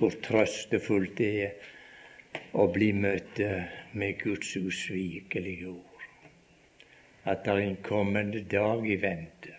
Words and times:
hvor 0.00 0.14
trøstefullt 0.24 1.18
det 1.18 1.30
er 1.44 2.50
å 2.56 2.64
bli 2.72 2.88
møtt 2.96 3.40
med 3.92 4.20
Guds 4.22 4.54
usvikelige 4.56 5.68
ord. 5.68 6.04
At 7.28 7.44
det 7.44 7.52
er 7.52 7.64
en 7.66 7.80
kommende 7.84 8.40
dag 8.48 8.86
i 8.88 8.96
vente. 9.02 9.56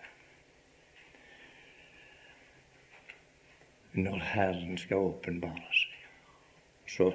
Når 3.92 4.18
Herren 4.32 4.80
skal 4.82 5.12
åpenbare 5.12 5.76
seg. 5.78 5.98
Så 6.90 7.12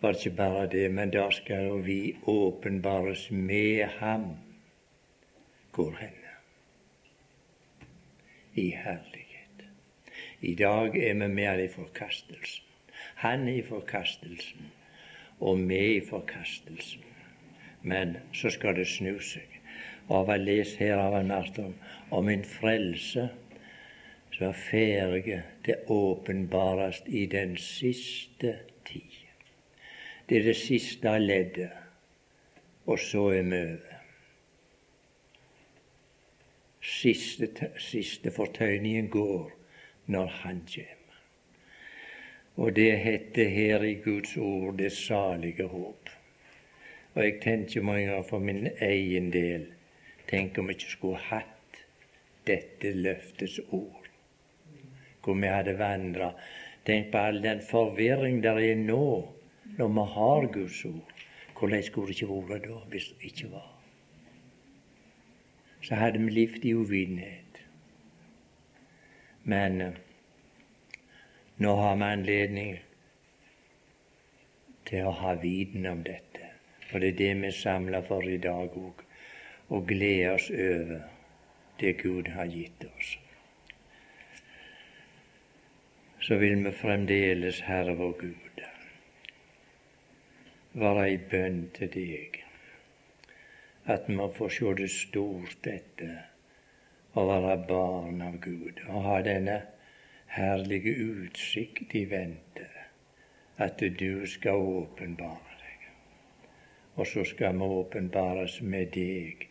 var 0.00 0.14
det 0.14 0.24
ikke 0.24 0.36
bare 0.38 0.66
det, 0.72 0.86
men 0.94 1.12
da 1.12 1.26
skal 1.34 1.68
jo 1.68 1.76
vi 1.84 1.98
åpenbares 2.30 3.28
med 3.30 3.84
Ham. 3.98 4.30
Hvor 5.74 5.92
henne? 5.98 6.32
I 8.54 8.70
herlighet. 8.70 9.23
I 10.44 10.54
dag 10.54 10.96
er 10.96 11.14
vi 11.14 11.28
med 11.28 11.60
i 11.64 11.68
forkastelsen. 11.68 12.64
Han 13.14 13.48
er 13.48 13.52
i 13.52 13.62
forkastelsen, 13.62 14.66
og 15.40 15.68
vi 15.68 15.78
i 15.96 16.00
forkastelsen. 16.04 17.00
Men 17.82 18.16
så 18.32 18.50
skal 18.50 18.76
det 18.76 18.84
snu 18.86 19.16
seg. 19.24 19.48
Og 20.12 20.28
jeg 20.28 20.44
leser 20.44 20.82
her 20.84 21.00
av 21.00 21.16
en 21.16 21.32
om, 21.64 21.72
om 22.10 22.28
en 22.28 22.44
frelse 22.44 23.28
som 24.34 24.46
er 24.50 24.60
ferdig 24.66 25.40
til 25.64 25.88
åpenbarest 25.88 27.08
i 27.08 27.24
den 27.26 27.56
siste 27.56 28.58
tid. 28.84 29.16
Det 30.28 30.38
er 30.38 30.48
det 30.50 30.56
siste 30.60 31.18
leddet, 31.18 31.72
og 32.86 32.98
så 32.98 33.30
er 33.32 33.42
vi 33.48 33.64
over. 33.64 34.00
Siste, 36.84 37.48
siste 37.80 38.30
fortøyningen 38.30 39.08
går 39.08 39.63
når 40.06 40.26
Han 40.26 40.62
kommer. 40.74 41.04
Og 42.56 42.76
det 42.76 42.98
heter 42.98 43.48
her 43.48 43.82
i 43.82 43.94
Guds 43.94 44.36
ord 44.36 44.78
det 44.78 44.92
salige 44.92 45.66
håp. 45.66 46.10
Og 47.14 47.24
jeg 47.24 47.40
tenker 47.42 47.82
mange 47.82 48.06
ganger 48.06 48.22
for 48.28 48.38
min 48.38 48.68
egen 48.80 49.32
del 49.32 49.66
Tenk 50.28 50.58
om 50.58 50.68
vi 50.68 50.72
ikke 50.72 50.90
skulle 50.90 51.20
hatt 51.20 51.80
dette 52.48 52.92
løftets 52.96 53.58
ord. 53.68 54.06
Hvor 55.24 55.34
vi 55.36 55.50
hadde 55.52 55.76
vandra. 55.78 56.30
Tenk 56.86 57.10
på 57.12 57.18
all 57.18 57.42
den 57.44 57.60
forvirring 57.60 58.42
der 58.42 58.60
er 58.60 58.80
nå 58.80 59.34
når 59.76 59.92
vi 59.98 60.06
har 60.14 60.48
Guds 60.52 60.84
ord. 60.84 61.12
Hvordan 61.58 61.82
skulle 61.82 62.08
det 62.08 62.22
ikke 62.22 62.40
vært 62.48 62.66
da 62.68 62.80
hvis 62.90 63.08
det 63.12 63.30
ikke 63.30 63.50
var? 63.52 63.70
Så 65.84 65.94
hadde 65.94 66.18
vi 66.24 66.30
levd 66.30 66.64
i 66.64 66.74
uvitenhet. 66.74 67.60
Men 69.44 69.80
eh, 69.80 70.03
nå 71.56 71.74
har 71.76 71.96
vi 71.96 72.02
anledning 72.02 72.76
til 74.88 75.06
å 75.06 75.12
ha 75.20 75.34
viten 75.38 75.86
om 75.86 76.02
dette. 76.06 76.50
Og 76.92 77.00
det 77.00 77.12
er 77.14 77.18
det 77.18 77.34
vi 77.42 77.50
samler 77.54 78.02
for 78.06 78.26
i 78.28 78.38
dag 78.38 78.74
òg. 78.78 79.04
Og 79.72 79.86
glede 79.88 80.34
oss 80.34 80.50
over 80.50 81.04
det 81.80 81.92
Gud 82.02 82.28
har 82.34 82.50
gitt 82.50 82.84
oss. 82.84 83.16
Så 86.20 86.36
vil 86.40 86.64
vi 86.64 86.72
fremdeles, 86.72 87.60
Herre 87.68 87.94
vår 87.98 88.12
Gud, 88.20 88.62
være 90.72 91.08
i 91.12 91.18
bønn 91.30 91.66
til 91.76 91.90
deg. 91.94 92.40
At 93.86 94.08
vi 94.08 94.28
får 94.36 94.54
se 94.58 94.74
det 94.80 94.90
stort 94.90 95.58
dette 95.64 96.10
å 97.14 97.26
være 97.28 97.56
barn 97.68 98.22
av 98.24 98.40
Gud 98.42 98.80
og 98.88 99.04
ha 99.06 99.20
denne 99.22 99.60
herlige 100.34 100.96
utsikt 100.96 101.94
i 101.94 102.04
vente, 102.10 102.66
at 103.56 103.82
du 103.98 104.26
skal 104.26 104.58
åpenbare 104.58 105.58
deg. 105.60 105.84
Og 106.94 107.06
så 107.06 107.24
skal 107.24 107.54
vi 107.54 107.68
åpenbares 107.76 108.58
med 108.62 108.90
deg 108.96 109.46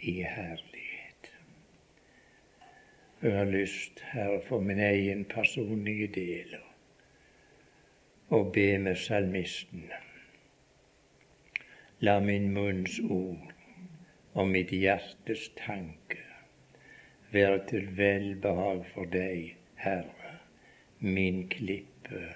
i 0.00 0.14
herlighet. 0.22 1.30
Jeg 3.22 3.36
har 3.36 3.52
lyst, 3.52 4.00
Herre, 4.14 4.40
for 4.48 4.64
min 4.64 4.80
egen 4.80 5.26
personlige 5.28 6.08
del 6.16 6.56
å 8.32 8.44
be 8.54 8.78
med 8.78 8.96
salmisten. 8.96 9.84
La 12.00 12.16
min 12.24 12.52
munns 12.56 12.96
ord 13.04 13.52
og 14.32 14.48
mitt 14.48 14.72
hjertes 14.72 15.50
tanke 15.60 16.24
være 17.34 17.66
til 17.68 17.90
velbehag 17.98 18.86
for 18.94 19.10
deg 19.12 19.59
Herre, 19.80 20.38
min 21.00 21.48
klippe 21.48 22.34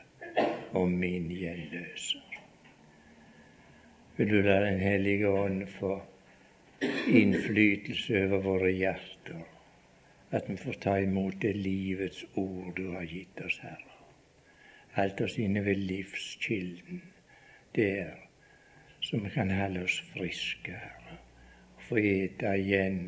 og 0.72 0.88
min 0.88 1.28
gjenløser. 1.28 2.38
Vil 4.16 4.30
du 4.30 4.40
la 4.40 4.60
Den 4.64 4.80
hellige 4.80 5.28
ånd 5.28 5.66
få 5.66 5.98
innflytelse 7.08 8.24
over 8.24 8.40
våre 8.48 8.72
hjerter, 8.72 9.44
at 10.30 10.48
vi 10.48 10.56
får 10.56 10.80
ta 10.86 10.96
imot 11.04 11.36
det 11.42 11.52
livets 11.56 12.24
ord 12.34 12.72
du 12.76 12.86
har 12.94 13.04
gitt 13.12 13.44
oss, 13.44 13.60
Herre. 13.60 14.00
Alt 14.96 15.20
oss 15.20 15.36
inne 15.38 15.64
ved 15.66 15.84
livskilden, 15.84 17.02
der 17.76 18.14
som 19.00 19.24
vi 19.24 19.36
kan 19.36 19.50
holde 19.50 19.84
oss 19.84 20.00
friske, 20.14 20.72
Herre, 20.72 21.18
og 21.76 21.90
få 21.90 22.00
ete 22.00 22.56
igjen 22.56 23.02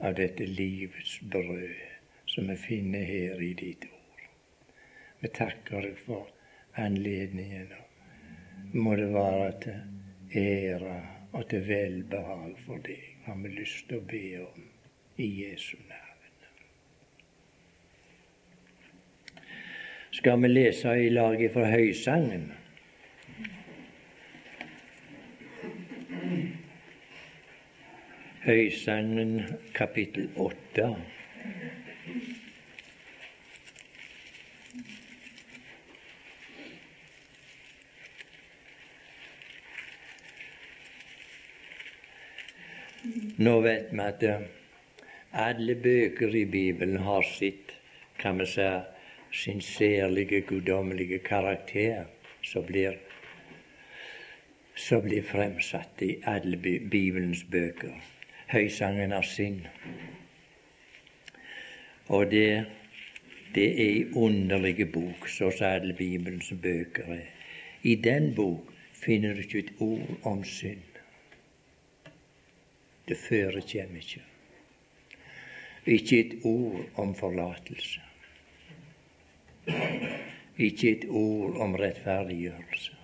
av 0.00 0.16
dette 0.16 0.48
livets 0.48 1.18
brød 1.28 1.93
som 2.26 2.48
vi 2.48 2.56
finner 2.56 3.04
her 3.04 3.42
i 3.42 3.52
ditt 3.54 3.84
ord. 3.84 4.22
Vi 5.20 5.28
takker 5.28 5.88
deg 5.88 5.98
for 5.98 6.30
anledningen. 6.80 7.72
Må 8.72 8.96
det 8.98 9.10
være 9.14 9.52
til 9.64 10.40
ære 10.40 10.96
og 11.34 11.48
til 11.50 11.68
velbehag 11.68 12.56
for 12.62 12.82
deg, 12.86 13.04
har 13.26 13.38
vi 13.42 13.54
lyst 13.58 13.88
til 13.88 14.00
å 14.00 14.08
be 14.10 14.26
om 14.44 14.66
i 15.18 15.30
Jesu 15.44 15.76
navn. 15.88 16.10
Skal 20.14 20.42
vi 20.42 20.48
lese 20.48 20.92
i 20.94 21.08
lag 21.10 21.40
fra 21.50 21.64
Høysangen? 21.72 22.52
Høysangen 28.44 29.40
kapittel 29.74 30.28
åtte. 30.36 30.92
Nå 43.36 43.60
vet 43.60 43.88
vi 43.90 43.98
at 43.98 44.22
eh, 44.22 44.42
alle 45.32 45.74
bøker 45.74 46.34
i 46.38 46.44
Bibelen 46.46 47.00
har 47.02 47.24
sitt, 47.26 47.72
kan 48.18 48.38
vi 48.38 48.46
si, 48.46 48.68
sin 49.32 49.60
særlige 49.60 50.40
guddommelige 50.46 51.18
karakter 51.18 52.04
som 52.46 52.62
blir, 52.68 52.94
blir 55.02 55.26
fremsatt 55.26 56.06
i 56.06 56.12
alle 56.30 56.56
Bibelens 56.62 57.42
bøker. 57.50 57.98
Høysangen 58.54 59.12
av 59.12 59.26
sinn. 59.26 59.64
Og 62.06 62.30
det, 62.30 62.64
det 63.54 63.66
er 63.66 63.84
ei 63.88 64.08
underlig 64.14 64.92
bok, 64.92 65.26
så 65.26 65.50
som 65.50 65.72
alle 65.72 65.98
Bibelens 65.98 66.54
bøker 66.62 67.16
er. 67.18 67.30
I 67.82 67.98
den 67.98 68.34
bok 68.34 68.70
finner 68.94 69.34
du 69.34 69.42
ikke 69.42 69.66
et 69.66 69.78
ord 69.82 70.20
om 70.22 70.44
synd. 70.46 70.93
Det 73.08 73.16
forekjem 73.20 73.96
ikke. 73.96 74.22
Ikke 75.86 76.20
et 76.20 76.34
ord 76.44 76.84
om 76.96 77.14
forlatelse. 77.14 78.00
Ikke 80.58 80.92
et 80.92 81.04
ord 81.08 81.58
om 81.60 81.74
rettferdiggjørelse. 81.76 82.96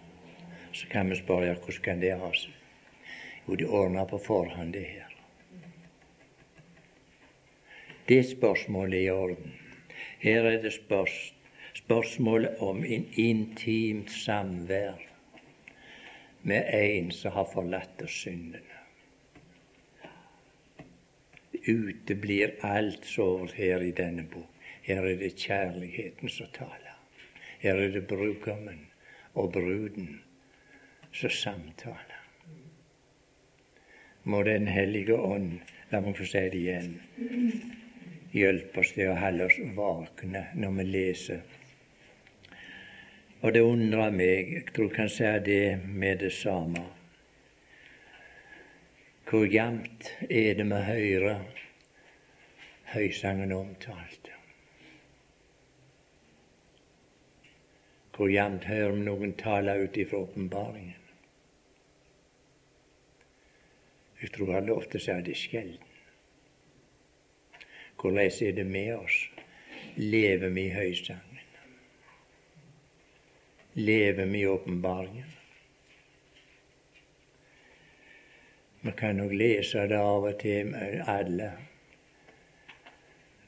Så 0.73 0.87
kan 0.89 1.11
vi 1.11 1.17
spørre 1.17 1.55
hvordan 1.55 1.83
kan 1.85 2.01
det 2.01 2.15
ha 2.17 2.33
seg? 2.33 2.57
Jo, 3.49 3.57
det 3.59 3.67
ordner 3.67 4.07
på 4.09 4.19
forhånd, 4.23 4.73
det 4.73 4.87
her. 4.87 5.13
Det 8.09 8.23
spørsmålet 8.31 9.01
er 9.01 9.05
i 9.05 9.11
orden. 9.11 9.53
Her 10.21 10.49
er 10.49 10.63
det 10.63 10.73
spørs, 10.73 11.35
spørsmålet 11.75 12.57
om 12.59 12.85
en 12.85 13.07
intimt 13.17 14.11
samvær 14.11 14.97
med 16.43 16.75
en 16.75 17.11
som 17.13 17.33
har 17.37 17.49
forlatt 17.53 18.03
oss 18.03 18.23
syndene 18.25 18.70
uteblir 21.67 22.57
alt 22.67 23.05
sårt 23.05 23.53
her 23.59 23.83
i 23.83 23.93
denne 23.97 24.25
bok. 24.31 24.49
Her 24.83 25.05
er 25.05 25.17
det 25.21 25.37
kjærligheten 25.37 26.29
som 26.29 26.49
taler. 26.55 26.97
Her 27.61 27.77
er 27.77 27.93
det 27.93 28.07
brudgommen 28.09 28.87
og 29.35 29.53
bruden 29.53 30.21
som 31.13 31.31
samtaler. 31.31 32.17
Må 34.25 34.43
Den 34.43 34.67
hellige 34.67 35.17
ånd, 35.17 35.61
la 35.91 36.01
meg 36.01 36.17
få 36.17 36.27
si 36.29 36.43
det 36.53 36.59
igjen, 36.59 36.91
hjelpe 38.33 38.83
oss 38.83 38.93
til 38.95 39.11
å 39.11 39.17
holde 39.19 39.47
oss 39.49 39.57
vakne 39.77 40.45
når 40.55 40.77
vi 40.77 40.85
leser 40.87 41.41
Og 43.41 43.55
det 43.55 43.63
undrer 43.65 44.13
meg, 44.13 44.53
jeg 44.53 44.67
tror 44.75 44.91
jeg 44.91 44.97
kan 44.97 45.09
si 45.09 45.31
det 45.47 45.81
med 45.87 46.21
det 46.21 46.33
samme, 46.37 46.85
hvor 49.31 49.47
jevnt 49.47 50.09
er 50.27 50.57
det 50.59 50.65
vi 50.67 50.79
hører 50.87 51.43
høysangen 52.91 53.53
omtalt. 53.55 54.31
Hvor 58.17 58.27
jevnt 58.27 58.67
hører 58.67 58.97
vi 58.97 59.05
noen 59.07 59.37
tale 59.39 59.77
ut 59.85 60.01
ifra 60.03 60.25
åpenbaringen. 60.25 60.99
Jeg 64.21 64.35
tror 64.35 64.57
alle 64.59 64.75
ofte 64.75 64.99
lov 64.99 65.07
til 65.07 65.07
det 65.07 65.07
si 65.07 65.31
det 65.31 65.39
sjelden. 65.39 65.87
Hvordan 68.01 68.19
er 68.19 68.53
det 68.59 68.67
med 68.67 68.95
oss? 68.97 69.25
Lever 69.97 70.49
vi 70.49 70.67
i 70.67 70.75
høysangen? 70.75 71.45
Lever 73.75 74.27
vi 74.27 74.41
i 74.43 74.47
åpenbaringen? 74.47 75.40
Vi 78.83 78.93
kan 78.97 79.17
nok 79.17 79.33
lese 79.33 79.85
det 79.91 79.99
av 80.01 80.25
og 80.25 80.39
til, 80.41 80.73
alle. 81.07 81.51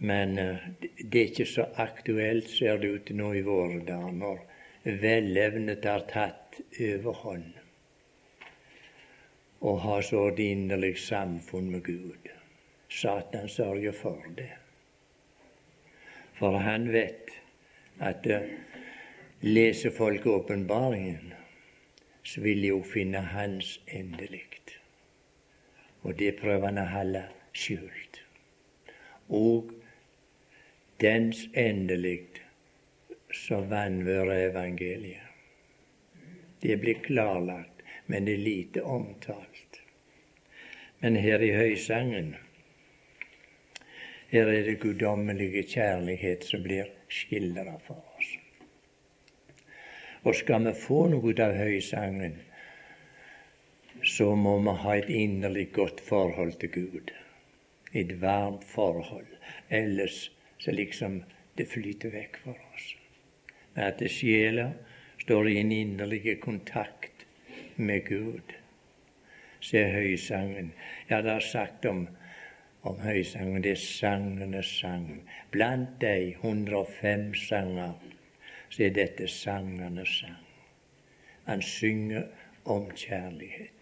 Men 0.04 0.38
eh, 0.38 0.68
det 0.98 1.20
er 1.20 1.30
ikke 1.30 1.46
så 1.46 1.64
aktuelt, 1.80 2.50
ser 2.50 2.80
det 2.82 2.90
ut 2.90 3.12
nå 3.16 3.32
i 3.38 3.44
våre 3.46 3.80
dager, 3.86 4.12
når 4.12 4.42
velevnet 5.00 5.84
har 5.88 6.04
tatt 6.10 6.60
overhånd 6.76 7.52
og 9.62 9.78
har 9.80 10.02
så 10.02 10.24
ordinerlig 10.26 10.96
samfunn 10.98 11.68
med 11.70 11.84
Gud. 11.86 12.28
Satan 12.90 13.48
sørger 13.48 13.92
for 13.94 14.24
det. 14.36 14.50
For 16.34 16.58
han 16.58 16.88
vet 16.92 17.30
at 18.02 18.26
uh, 18.26 18.48
leser 19.46 19.94
folk 19.94 20.26
åpenbaringen, 20.26 21.30
så 22.26 22.42
vil 22.42 22.62
de 22.62 22.72
jo 22.74 22.82
finne 22.82 23.22
hans 23.22 23.76
endelig. 23.86 24.61
Og 26.02 26.18
det 26.18 26.34
prøver 26.40 26.66
han 26.66 26.82
å 26.82 26.88
holde 26.90 27.24
skjult. 27.56 28.22
Og 29.30 29.72
dens 31.02 31.46
endelig 31.58 32.42
så 33.32 33.62
vanværer 33.66 34.50
evangeliet. 34.50 35.28
Det 36.62 36.76
blir 36.78 37.00
klarlagt, 37.02 37.82
men 38.06 38.26
det 38.26 38.36
er 38.36 38.46
lite 38.46 38.82
omtalt. 38.82 39.80
Men 41.02 41.16
her 41.18 41.42
i 41.42 41.50
høysangen 41.56 42.34
her 44.32 44.48
er 44.48 44.62
det 44.64 44.78
guddommelige 44.80 45.64
kjærlighet 45.74 46.44
som 46.48 46.62
blir 46.64 46.86
skildra 47.12 47.74
for 47.84 47.98
oss. 48.16 48.30
Og 50.22 50.38
skal 50.38 50.64
vi 50.64 50.72
få 50.78 51.02
noe 51.12 51.34
av 51.42 51.52
høysangen, 51.58 52.38
så 54.04 54.34
må 54.34 54.58
vi 54.58 54.74
ha 54.84 54.94
et 54.96 55.10
inderlig 55.10 55.68
godt 55.72 56.00
forhold 56.00 56.52
til 56.60 56.70
Gud. 56.70 57.12
Et 57.92 58.20
varmt 58.20 58.64
forhold. 58.64 59.26
Ellers 59.70 60.30
så 60.58 60.72
liksom 60.72 61.22
det 61.58 61.68
flyter 61.68 62.10
vekk 62.10 62.38
for 62.44 62.56
oss. 62.74 62.94
Men 63.74 63.84
at 63.84 64.02
sjela 64.10 64.72
står 65.22 65.48
i 65.48 65.58
en 65.60 65.72
inderlig 65.72 66.40
kontakt 66.40 67.26
med 67.76 68.06
Gud. 68.08 68.56
Se 69.60 69.84
høysangen. 69.92 70.72
Ja, 71.10 71.22
det 71.22 71.36
er 71.36 71.46
sagt 71.46 71.86
om, 71.86 72.08
om 72.82 72.98
høysangen. 73.00 73.62
Det 73.62 73.76
er 73.76 73.84
sangenes 73.84 74.72
sang. 74.80 75.22
Blant 75.50 76.00
de 76.00 76.32
105 76.40 77.34
sanger 77.34 77.94
så 78.72 78.86
er 78.88 78.96
dette 78.96 79.28
sangenes 79.28 80.18
sang. 80.22 80.40
Han 81.46 81.62
synger 81.62 82.26
om 82.64 82.90
kjærlighet. 82.90 83.81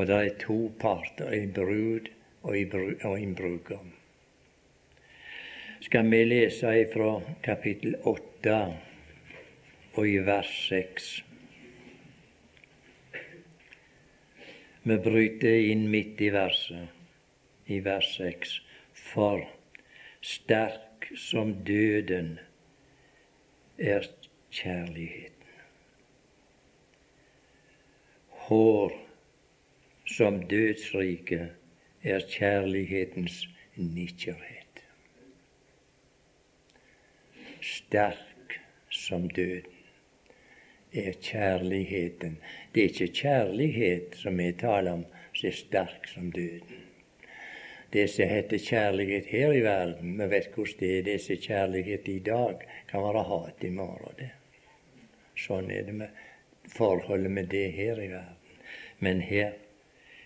Og 0.00 0.06
det 0.08 0.16
er 0.16 0.36
to 0.40 0.70
parter, 0.80 1.28
en 1.28 1.50
brud 1.52 2.06
og 2.40 3.16
en 3.20 3.34
brudgom. 3.36 3.90
Skal 5.84 6.06
vi 6.08 6.20
lese 6.24 6.70
ifra 6.86 7.18
kapittel 7.44 7.98
åtte 8.08 8.54
og 9.92 10.06
i 10.08 10.14
vers 10.24 10.52
seks. 10.70 11.08
Vi 14.88 14.96
bryter 15.04 15.68
inn 15.68 15.84
midt 15.92 16.24
i 16.24 16.30
verset, 16.32 16.88
i 17.68 17.82
vers 17.84 18.08
seks. 18.16 18.56
For 18.96 19.44
sterk 20.24 21.10
som 21.26 21.52
døden 21.68 22.38
er 23.76 24.08
kjærligheten. 24.48 25.36
Hår 28.48 28.96
som 30.10 30.42
dødsriket 30.48 31.48
er 32.02 32.20
kjærlighetens 32.28 33.48
nikkerhet. 33.76 34.84
Sterk 37.60 38.60
som 38.90 39.28
døden 39.28 39.76
er 40.92 41.12
kjærligheten. 41.22 42.38
Det 42.74 42.84
er 42.84 42.88
ikke 42.88 43.12
kjærlighet 43.14 44.16
som 44.18 44.38
vi 44.38 44.52
taler 44.52 44.92
om, 44.92 45.04
som 45.34 45.48
er 45.48 45.54
sterk 45.54 46.08
som 46.08 46.32
døden. 46.32 46.86
Det 47.92 48.10
som 48.10 48.28
heter 48.28 48.58
kjærlighet 48.58 49.26
her 49.26 49.52
i 49.52 49.62
verden, 49.62 50.18
vi 50.18 50.30
vet 50.30 50.50
hvordan 50.54 50.76
det 50.80 50.98
er. 50.98 51.02
Det 51.02 51.20
som 51.20 51.34
er 51.34 51.46
kjærlighet 51.46 52.08
i 52.08 52.18
dag, 52.18 52.66
kan 52.88 53.02
være 53.02 53.22
hat 53.22 53.64
i 53.64 53.70
morgen. 53.70 54.14
det. 54.18 54.30
Sånn 55.36 55.70
er 55.70 55.82
det 55.86 55.94
med 55.94 56.08
forholdet 56.68 57.30
med 57.30 57.46
det 57.50 57.72
her 57.72 57.98
i 57.98 58.10
verden. 58.10 58.36
Men 58.98 59.20
her 59.20 59.52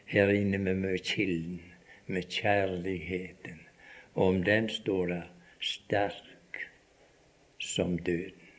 her 0.07 0.29
inne 0.29 0.59
med 0.59 0.75
mye 0.75 1.59
med 2.07 2.23
kjærligheten. 2.23 3.61
Og 4.15 4.27
om 4.27 4.43
den 4.45 4.69
står 4.69 5.07
det 5.07 5.23
sterk 5.61 6.69
som 7.59 7.99
døden 7.99 8.51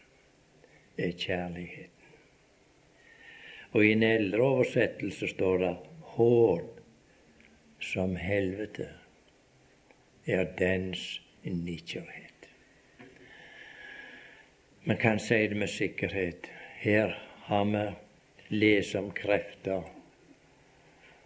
er 0.98 1.12
kjærligheten. 1.12 1.92
Og 3.72 3.86
i 3.86 3.92
en 3.92 4.04
eldre 4.04 4.42
oversettelse 4.42 5.28
står 5.28 5.58
det 5.58 5.74
hård 6.16 6.70
som 7.80 8.16
helvete 8.16 8.88
er 10.26 10.48
dens 10.58 11.22
nikkerhet. 11.44 12.50
Man 14.86 14.98
kan 14.98 15.20
si 15.20 15.48
det 15.48 15.58
med 15.58 15.68
sikkerhet. 15.68 16.50
Her 16.80 17.14
har 17.50 17.66
vi 17.66 17.86
lest 18.50 18.96
om 18.96 19.12
krefter 19.12 19.95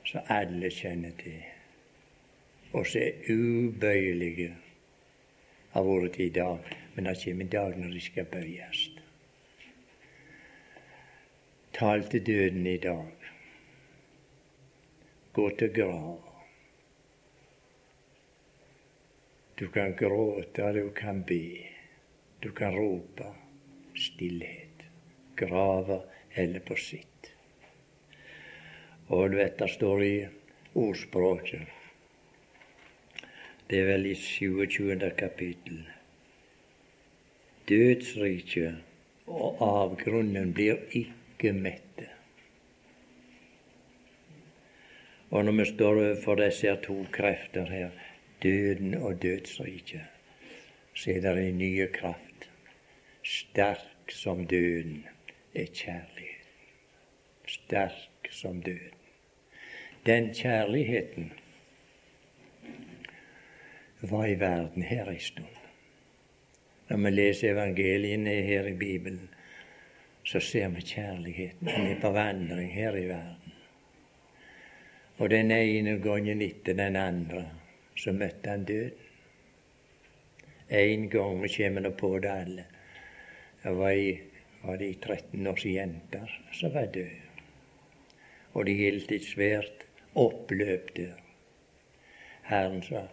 som 0.10 0.26
alle 0.34 0.72
kjenner 0.74 1.14
til, 1.22 1.44
og 2.74 2.88
som 2.88 3.02
er 3.02 3.28
ubøyelige 3.30 4.56
har 5.74 5.86
vært 5.86 6.18
i 6.18 6.30
dag, 6.34 6.72
men 6.96 7.06
det 7.06 7.20
kommer 7.22 7.46
en 7.46 7.52
dag 7.54 7.78
når 7.78 7.94
de 7.94 8.02
skal 8.02 8.26
bøyes. 8.32 8.80
Tal 11.78 12.08
til 12.10 12.26
døden 12.26 12.66
i 12.68 12.78
dag. 12.82 13.28
Gå 15.34 15.46
til 15.60 15.74
grava. 15.74 16.18
Du 19.60 19.68
kan 19.68 19.94
gråte, 19.94 20.74
du 20.74 20.90
kan 20.96 21.22
be. 21.24 21.44
Du 22.44 22.52
kan 22.52 22.74
rope 22.76 23.30
stillhet. 23.96 24.88
Grava 25.36 26.02
eller 26.36 26.60
på 26.60 26.76
sitt. 26.76 27.09
Og 29.10 29.32
du 29.32 29.40
vet 29.40 29.58
det 29.58 29.70
står 29.74 30.04
i 30.06 30.16
ordspråket 30.78 31.62
Det 33.70 33.80
er 33.80 33.88
vel 33.88 34.06
i 34.10 34.16
27. 34.16 35.10
kapittel. 35.18 35.80
Dødsriket 37.70 38.76
og 39.30 39.62
avgrunnen 39.66 40.54
blir 40.54 40.82
ikke 40.98 41.54
mette. 41.54 42.08
Og 45.30 45.46
når 45.46 45.58
vi 45.60 45.66
står 45.70 46.02
overfor 46.04 46.42
disse 46.42 46.76
to 46.86 46.98
krefter 47.14 47.70
her, 47.70 47.90
døden 48.44 48.94
og 48.94 49.22
dødsriket, 49.22 50.06
så 50.94 51.12
er 51.12 51.22
det 51.22 51.48
en 51.48 51.58
ny 51.58 51.74
kraft. 51.94 52.50
Sterk 53.24 54.14
som 54.14 54.46
døden 54.46 55.06
er 55.54 55.66
kjærlighet. 55.66 56.50
Sterk 57.46 58.34
som 58.34 58.62
døden 58.62 58.99
den 60.10 60.34
kjærligheten 60.34 61.32
var 64.02 64.26
i 64.26 64.40
verden 64.40 64.84
her 64.84 65.06
en 65.06 65.20
stund. 65.20 65.58
Når 66.90 66.98
vi 66.98 67.10
leser 67.10 67.52
evangeliene 67.52 68.30
her 68.30 68.66
i 68.66 68.74
Bibelen, 68.74 69.30
så 70.24 70.40
ser 70.40 70.68
vi 70.68 70.82
kjærligheten. 70.82 71.68
Den 71.68 71.88
er 71.88 72.00
på 72.02 72.10
vandring 72.12 72.74
her 72.74 72.96
i 72.96 73.06
verden. 73.08 73.54
Og 75.18 75.30
den 75.30 75.52
ene 75.52 76.00
gangen 76.02 76.42
etter 76.42 76.74
den 76.74 76.96
andre 76.96 77.44
så 77.96 78.12
møtte 78.12 78.50
han 78.50 78.66
døden. 78.66 79.06
En 80.70 81.10
gang 81.10 81.44
vi 81.44 81.52
kommer 81.58 81.86
nå 81.86 81.92
på 81.98 82.16
det 82.20 82.30
alle. 82.30 82.66
Det 83.64 83.76
var, 83.78 83.94
var 84.64 84.82
de 84.82 84.94
13 84.94 85.48
års 85.48 85.66
jenter 85.66 86.34
som 86.54 86.74
var 86.74 86.86
døde. 86.86 87.22
Og 88.54 88.66
de 88.66 88.76
holdt 88.84 89.12
et 89.12 89.26
svært 89.26 89.89
oppløp 90.16 90.96
der. 90.96 91.18
Herren 92.50 92.82
sa 92.84 93.08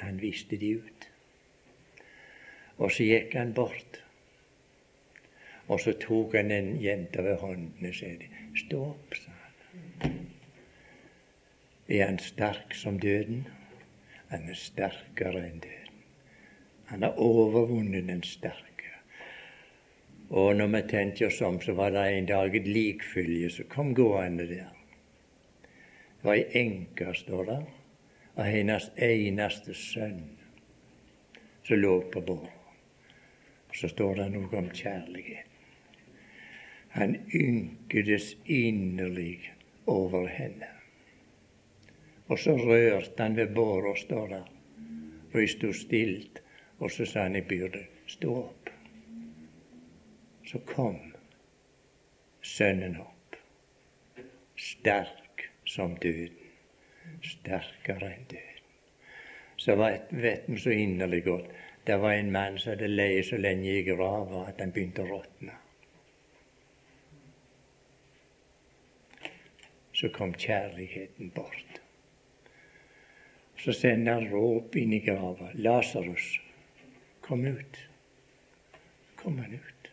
han 0.00 0.20
viste 0.20 0.56
de 0.56 0.76
ut. 0.78 1.08
Og 2.76 2.92
så 2.92 3.06
gikk 3.08 3.34
han 3.36 3.54
bort. 3.56 4.02
Og 5.68 5.80
så 5.80 5.96
tok 6.00 6.36
han 6.36 6.52
en 6.54 6.76
jente 6.82 7.24
ved 7.24 7.40
hånden 7.40 7.88
og 7.88 7.94
sa 7.96 8.12
Stå 8.56 8.82
opp, 8.90 9.16
sa 9.16 9.32
han. 10.02 10.14
Er 11.88 12.06
han 12.06 12.18
sterk 12.18 12.74
som 12.74 13.00
døden? 13.00 13.46
Han 14.28 14.48
er 14.50 14.58
sterkere 14.58 15.42
enn 15.46 15.60
døden. 15.62 16.00
Han 16.86 17.02
har 17.02 17.18
overvunnet 17.18 18.08
den 18.08 18.22
sterke. 18.22 18.92
Og 20.30 20.56
når 20.56 20.66
vi 20.66 20.82
tenkte 20.90 21.26
oss 21.26 21.40
om, 21.46 21.60
så 21.60 21.72
var 21.78 21.90
det 21.94 22.06
en 22.12 22.26
dag 22.26 22.56
et 22.56 22.66
likfølge 22.66 23.50
som 23.50 23.68
kom 23.70 23.94
gående 23.94 24.48
der. 24.50 24.75
Var 26.26 26.34
ei 26.34 26.46
enke, 26.58 27.12
står 27.14 27.44
det, 27.46 27.56
av 28.34 28.48
hennes 28.50 28.88
eneste 28.98 29.74
sønn 29.78 30.24
som 31.62 31.78
lå 31.78 32.00
på 32.10 32.20
bordet. 32.20 32.50
Så 33.74 33.88
står 33.92 34.16
det 34.18 34.24
noe 34.32 34.48
om 34.58 34.70
kjærlighet. 34.74 35.52
Han 36.96 37.14
ynkedes 37.30 38.32
inderlig 38.50 39.52
over 39.86 40.26
henne. 40.32 40.70
Og 42.26 42.40
så 42.42 42.56
rørte 42.58 43.22
han 43.22 43.36
ved 43.36 43.52
båra, 43.54 43.92
står 43.94 44.32
det. 44.32 44.40
Og 45.32 45.36
jeg 45.40 45.52
sto 45.52 45.70
stilt, 45.76 46.40
og 46.78 46.90
så 46.90 47.06
sa 47.06 47.28
han 47.28 47.36
i 47.38 47.44
byrde, 47.46 47.84
stå 48.10 48.34
opp. 48.40 48.72
Så 50.46 50.58
kom 50.72 50.98
sønnen 52.42 52.98
opp, 53.04 53.38
sterk 54.56 55.25
som 55.66 55.96
døden, 56.02 56.42
sterkere 57.22 58.12
enn 58.14 58.28
døden. 58.30 58.52
Så 59.56 59.74
vet 59.78 60.12
vi 60.50 60.58
så 60.60 60.74
inderlig 60.74 61.24
godt 61.24 61.54
det 61.86 61.96
var 61.96 62.12
en 62.12 62.32
mann 62.32 62.58
som 62.58 62.70
hadde 62.70 62.88
leid 62.88 63.24
så 63.24 63.36
lenge 63.38 63.70
i 63.70 63.82
grava 63.86 64.42
at 64.48 64.58
han 64.58 64.72
begynte 64.74 65.04
å 65.04 65.10
råtne. 65.12 65.54
Så 69.94 70.10
kom 70.16 70.34
kjærligheten 70.34 71.30
bort. 71.36 71.78
Så 73.62 73.72
sender 73.72 74.18
han 74.18 74.26
råp 74.32 74.74
inn 74.76 74.92
i 74.92 75.00
grava. 75.00 75.52
'Lasarus, 75.54 76.40
kom 77.20 77.46
ut.' 77.46 77.84
Kom 79.16 79.38
han 79.38 79.54
ut. 79.54 79.90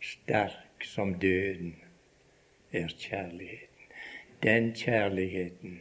Sterk 0.00 0.84
som 0.84 1.18
døden 1.18 1.74
er 2.72 2.88
kjærligheten. 2.98 3.86
Den 4.42 4.72
kjærligheten 4.74 5.80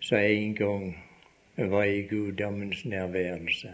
som 0.00 0.18
en 0.18 0.54
gang 0.54 1.04
var 1.56 1.84
i 1.84 2.02
guddommens 2.02 2.84
nærværelse. 2.84 3.68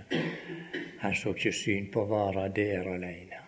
Han 0.98 1.14
så 1.14 1.34
ikke 1.34 1.52
syn 1.52 1.90
på 1.92 2.02
å 2.02 2.10
være 2.10 2.48
der 2.54 2.88
alene. 2.94 3.42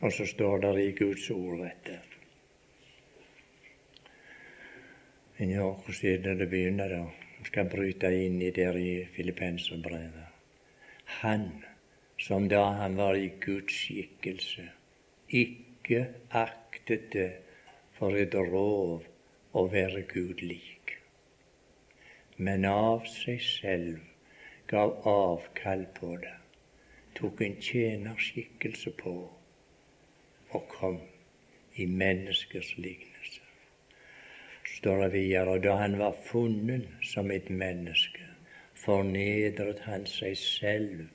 Og 0.00 0.12
så 0.12 0.26
står 0.26 0.58
det 0.64 0.84
i 0.84 0.92
Guds 0.98 1.30
ord 1.30 1.64
etter. 1.66 2.04
Ja, 5.38 5.70
hvordan 5.70 6.12
er 6.12 6.22
det 6.22 6.38
det 6.38 6.50
begynner, 6.50 6.88
da? 6.88 7.04
Vi 7.38 7.44
skal 7.46 7.68
bryte 7.70 8.10
inn 8.10 8.40
i 8.42 8.50
der 8.50 8.76
i 8.76 9.04
Filippenserbrevet. 9.14 10.26
Han 11.22 11.50
som 12.18 12.48
da 12.50 12.64
han 12.80 12.96
var 12.96 13.14
i 13.14 13.30
Guds 13.40 13.72
skikkelse, 13.72 14.64
ikke 15.30 16.06
aktet 16.30 17.12
det 17.12 17.30
for 17.98 18.14
et 18.14 18.34
rov 18.34 19.06
å 19.58 19.62
være 19.72 20.04
Gud 20.06 20.42
lik, 20.44 20.92
men 22.38 22.66
av 22.70 23.08
seg 23.10 23.40
selv 23.42 24.04
gav 24.70 24.92
avkall 25.10 25.82
på 25.96 26.12
det, 26.22 26.36
tok 27.18 27.42
en 27.42 27.56
tjenerskikkelse 27.58 28.92
på 29.00 29.16
og 30.54 30.70
kom 30.70 31.00
i 31.74 31.88
menneskers 31.90 32.70
lignelse. 32.78 33.42
Står 34.76 35.02
det 35.02 35.12
videre, 35.16 35.56
og 35.56 35.66
da 35.66 35.74
han 35.82 35.98
var 35.98 36.14
funnet 36.30 36.86
som 37.02 37.34
et 37.34 37.50
menneske, 37.50 38.22
fornedret 38.78 39.82
han 39.90 40.06
seg 40.06 40.38
selv, 40.38 41.06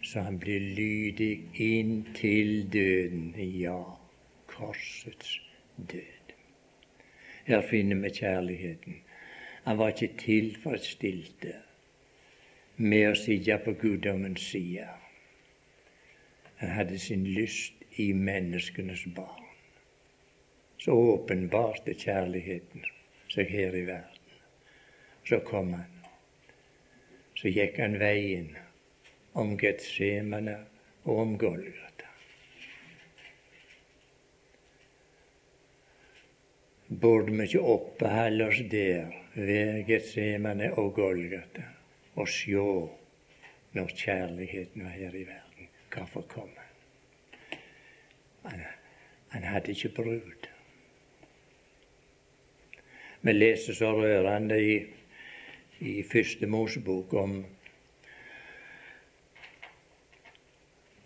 så 0.00 0.24
han 0.24 0.40
ble 0.40 0.56
lydig 0.80 1.32
inntil 1.60 2.62
døden, 2.72 3.34
ja, 3.36 3.80
korsets 4.48 5.36
død. 5.82 6.34
Her 7.44 7.62
finner 7.62 7.96
vi 7.96 8.10
kjærligheten. 8.10 9.02
Han 9.64 9.78
var 9.78 9.88
ikke 9.88 10.18
tilfredsstilt 10.18 11.46
med 12.76 13.10
å 13.10 13.14
sitte 13.18 13.58
på 13.64 13.76
guddommens 13.78 14.48
side. 14.50 14.88
Han 16.62 16.76
hadde 16.78 16.98
sin 16.98 17.24
lyst 17.26 17.74
i 17.98 18.12
menneskenes 18.12 19.06
barn 19.16 19.42
så 20.84 20.92
åpenbarte 20.92 21.94
kjærligheten 21.94 22.82
seg 23.30 23.50
her 23.54 23.74
i 23.78 23.84
verden. 23.86 24.38
Så 25.28 25.38
kom 25.46 25.70
han. 25.76 25.92
Så 27.38 27.52
gikk 27.54 27.78
han 27.78 27.94
veien 28.02 28.50
om 29.38 29.54
Getsemane 29.58 30.56
og 31.04 31.20
om 31.22 31.36
Golgata. 31.38 31.81
Burde 37.00 37.32
vi 37.32 37.42
ikke 37.46 37.60
oppholde 37.60 38.46
oss 38.50 38.58
der 38.70 39.12
ved 39.34 39.84
Getsemane 39.86 40.72
og 40.76 40.90
Golgata 40.94 41.64
og 42.20 42.28
se 42.28 42.56
når 43.72 43.94
kjærligheten 43.96 44.84
var 44.84 44.90
her 44.90 45.14
i 45.14 45.24
verden? 45.24 45.68
Hvorfor 45.94 46.20
kom? 46.28 46.50
Han, 48.44 48.60
han 49.28 49.42
hadde 49.42 49.70
ikke 49.70 49.88
brud. 49.88 50.48
Vi 53.22 53.32
leser 53.32 53.74
så 53.74 53.92
rørende 53.96 54.60
i, 54.60 54.78
i 55.80 56.02
første 56.02 56.46
Mosebok 56.46 57.14
om, 57.14 57.44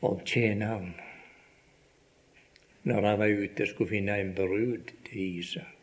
om 0.02 0.20
tjeneren 0.24 0.94
når 2.86 3.02
han 3.02 3.18
var 3.18 3.26
ute 3.42 3.62
og 3.62 3.68
skulle 3.68 3.90
finne 3.90 4.20
en 4.20 4.34
brud 4.34 4.92
til 5.08 5.38
Isak. 5.38 5.75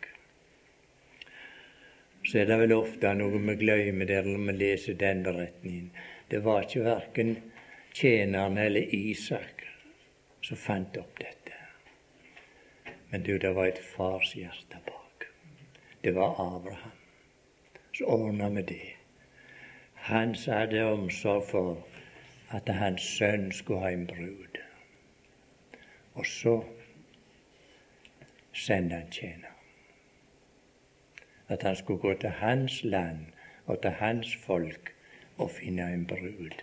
Så 2.23 2.39
er 2.39 2.47
det 2.47 2.59
vel 2.63 2.75
ofte 2.75 3.11
noe 3.19 3.41
vi 3.49 3.57
glemmer 3.59 4.07
der 4.09 4.27
når 4.27 4.47
vi 4.47 4.57
leser 4.57 4.99
den 4.99 5.23
beretningen. 5.25 5.91
Det 6.31 6.43
var 6.45 6.63
ikke 6.63 6.85
verken 6.87 7.35
tjeneren 7.93 8.57
eller 8.57 8.95
Isak 8.95 9.67
som 10.41 10.57
fant 10.57 10.97
opp 10.97 11.19
dette. 11.19 11.59
Men 13.11 13.23
du, 13.27 13.37
det 13.37 13.53
var 13.55 13.69
et 13.69 13.83
farshjerte 13.93 14.79
bak 14.87 15.03
det 16.03 16.11
var 16.11 16.55
Abraham. 16.55 16.91
Så 17.91 18.05
ordna 18.05 18.49
vi 18.49 18.61
det. 18.61 18.95
Han 19.93 20.35
som 20.35 20.53
hadde 20.53 20.83
omsorg 20.83 21.45
for 21.47 21.77
at 22.49 22.69
hans 22.69 23.01
sønn 23.01 23.51
skulle 23.51 23.79
ha 23.79 23.91
en 23.91 24.07
brud. 24.07 24.59
Og 26.13 26.25
så 26.25 26.57
sendte 28.51 28.95
han 28.95 29.11
tjener. 29.11 29.52
At 31.53 31.63
han 31.63 31.75
skulle 31.75 31.99
gå 31.99 32.13
til 32.17 32.29
hans 32.29 32.83
land 32.83 33.25
og 33.65 33.81
til 33.81 33.91
hans 33.91 34.35
folk 34.45 34.93
og 35.37 35.51
finne 35.51 35.85
en 35.93 36.05
brud. 36.05 36.55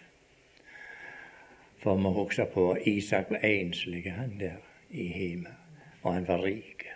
For 1.78 1.96
vi 1.96 2.12
husker 2.16 2.44
på 2.44 2.76
Isak 2.86 3.30
var 3.30 3.44
enslig, 3.44 4.12
han 4.12 4.40
der 4.40 4.56
i 4.90 5.06
hjemmet, 5.18 5.56
og 6.02 6.14
han 6.14 6.28
var 6.28 6.42
rik. 6.44 6.86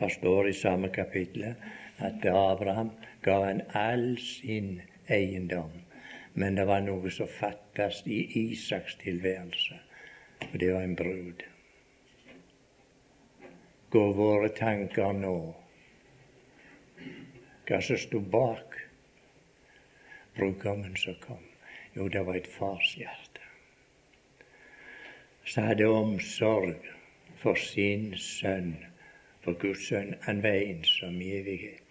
Det 0.00 0.12
står 0.12 0.46
i 0.46 0.52
samme 0.52 0.88
kapittel 0.88 1.54
at 1.98 2.24
Abraham 2.24 2.90
ga 3.22 3.44
han 3.44 3.60
all 3.74 4.18
sin 4.18 4.80
eiendom. 5.08 5.70
Men 6.34 6.56
det 6.56 6.66
var 6.66 6.80
noe 6.80 7.10
som 7.10 7.28
fattes 7.28 8.02
i 8.06 8.18
Isaks 8.40 8.98
tilværelse, 9.00 9.78
og 10.52 10.58
det 10.60 10.72
var 10.74 10.82
en 10.84 10.96
brud. 10.96 11.44
Går 13.90 14.12
våre 14.12 14.48
tanker 14.48 15.12
nå 15.12 15.38
hva 17.66 17.80
som 17.82 17.98
sto 17.98 18.20
bak 18.20 18.80
brudgommen 20.36 20.96
som 20.96 21.16
kom? 21.22 21.42
Jo, 21.96 22.08
det 22.08 22.22
var 22.26 22.36
et 22.36 22.50
farshjerte. 22.50 23.44
Så 25.46 25.62
hadde 25.68 25.86
omsorg 25.88 26.90
for 27.40 27.54
sin 27.54 28.12
sønn 28.18 28.74
for 29.46 29.54
Guds 29.62 29.86
sønn, 29.86 30.16
han 30.22 30.42
var 30.42 30.56
ensom 30.58 31.20
i 31.22 31.28
evigheten. 31.38 31.82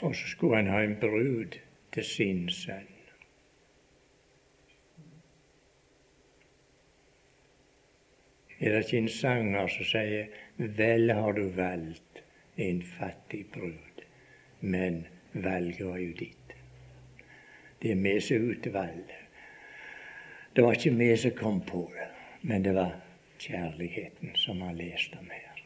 Og 0.00 0.16
så 0.16 0.26
skulle 0.26 0.56
han 0.56 0.66
ha 0.66 0.80
en 0.82 0.96
brud 1.00 1.60
til 1.94 2.04
sin 2.04 2.48
sønn. 2.50 2.88
Er 8.60 8.74
det 8.74 8.84
ikke 8.84 8.98
en 8.98 9.08
sanger 9.08 9.70
som 9.72 9.86
sier 9.92 10.26
'Vel 10.60 11.10
har 11.10 11.32
du 11.32 11.48
valgt 11.48 12.22
en 12.56 12.82
fattig 12.82 13.46
brud', 13.52 14.04
men 14.60 15.06
valget 15.32 15.86
var 15.86 15.96
jo 15.96 16.12
ditt. 16.12 16.52
Det 17.82 17.90
er 17.90 18.02
vi 18.02 18.20
som 18.20 18.50
utvalgte. 18.50 19.14
Det 20.56 20.64
var 20.64 20.72
ikke 20.72 20.90
vi 20.90 21.16
som 21.16 21.30
kom 21.30 21.60
på 21.60 21.92
det, 21.94 22.08
men 22.42 22.64
det 22.64 22.74
var 22.74 23.00
kjærligheten 23.38 24.36
som 24.36 24.60
har 24.60 24.72
lest 24.72 25.16
om 25.16 25.30
her. 25.30 25.62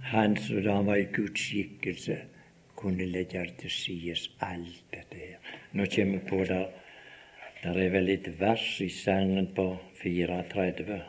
Han 0.00 0.36
som 0.36 0.62
da 0.62 0.82
var 0.82 0.96
i 0.96 1.08
Guds 1.12 1.40
skikkelse, 1.40 2.18
kunne 2.76 3.06
legge 3.06 3.46
til 3.58 3.70
side 3.70 4.16
alt 4.40 4.84
dette 4.92 5.16
her. 5.16 5.38
Nå 5.72 5.86
kommer 5.96 6.18
vi 6.18 6.28
på 6.28 6.44
det 6.44 6.66
Der 7.62 7.78
er 7.82 7.90
vel 7.90 8.08
et 8.08 8.40
vers 8.40 8.80
i 8.80 8.88
sangen 8.88 9.48
på 9.54 9.78
34 10.06 11.00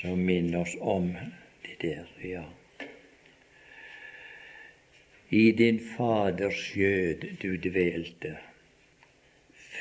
som 0.00 0.24
minner 0.24 0.60
oss 0.60 0.76
om 0.80 1.12
det 1.62 1.76
der, 1.80 2.08
ja. 2.22 2.44
I 5.28 5.52
din 5.52 5.78
Faders 5.78 6.58
skjød 6.72 7.24
du 7.42 7.54
dvelte 7.68 8.34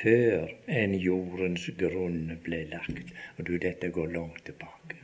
før 0.03 0.53
enn 0.69 0.93
jordens 1.01 1.65
grunn 1.81 2.37
ble 2.45 2.63
lagt. 2.71 3.11
Og 3.37 3.45
du, 3.49 3.57
dette 3.65 3.89
går 3.97 4.13
langt 4.13 4.45
tilbake. 4.45 5.01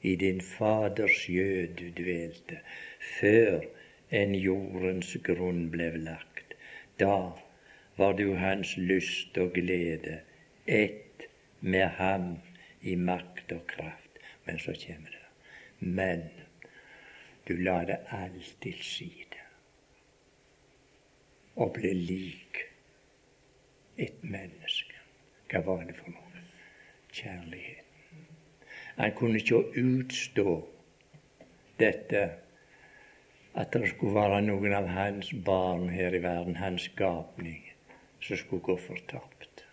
I 0.00 0.16
din 0.20 0.40
Faders 0.40 1.20
skjød 1.26 1.76
du 1.80 1.88
dvelte, 2.00 2.60
før 3.20 3.64
enn 4.08 4.36
jordens 4.40 5.12
grunn 5.28 5.66
ble 5.72 5.92
lagt. 6.08 6.56
Da 7.00 7.16
var 7.96 8.12
du 8.12 8.34
hans 8.34 8.76
lyst 8.76 9.38
og 9.38 9.52
glede, 9.52 10.20
ett 10.66 11.26
med 11.60 11.88
ham 11.88 12.36
i 12.80 12.94
makt 12.94 13.52
og 13.52 13.66
kraft. 13.66 14.20
Men 14.44 14.58
så 14.58 14.74
kommer 14.86 15.10
det. 15.10 15.26
Men 15.78 16.22
du 17.48 17.56
la 17.56 17.84
det 17.84 17.98
alt 18.10 18.56
til 18.62 18.78
side 18.82 19.42
og 21.56 21.72
ble 21.72 21.92
lik 21.94 22.58
et 23.96 24.22
menneske. 24.22 24.98
Hva 25.50 25.62
var 25.64 25.84
det 25.88 25.96
for 25.96 26.12
noe? 26.12 26.42
Kjærligheten. 27.16 28.26
Han 28.96 29.14
kunne 29.16 29.40
ikke 29.40 29.62
utstå 29.80 30.56
dette 31.80 32.24
at 33.56 33.72
det 33.72 33.88
skulle 33.88 34.16
være 34.16 34.42
noen 34.44 34.74
av 34.76 34.88
hans 34.92 35.30
barn 35.44 35.88
her 35.88 36.12
i 36.12 36.20
verden, 36.22 36.58
hans 36.60 36.90
skapning, 36.90 37.65
som 38.26 38.36
skulle 38.36 38.62
gå 38.62 38.76
fortapt. 38.76 39.64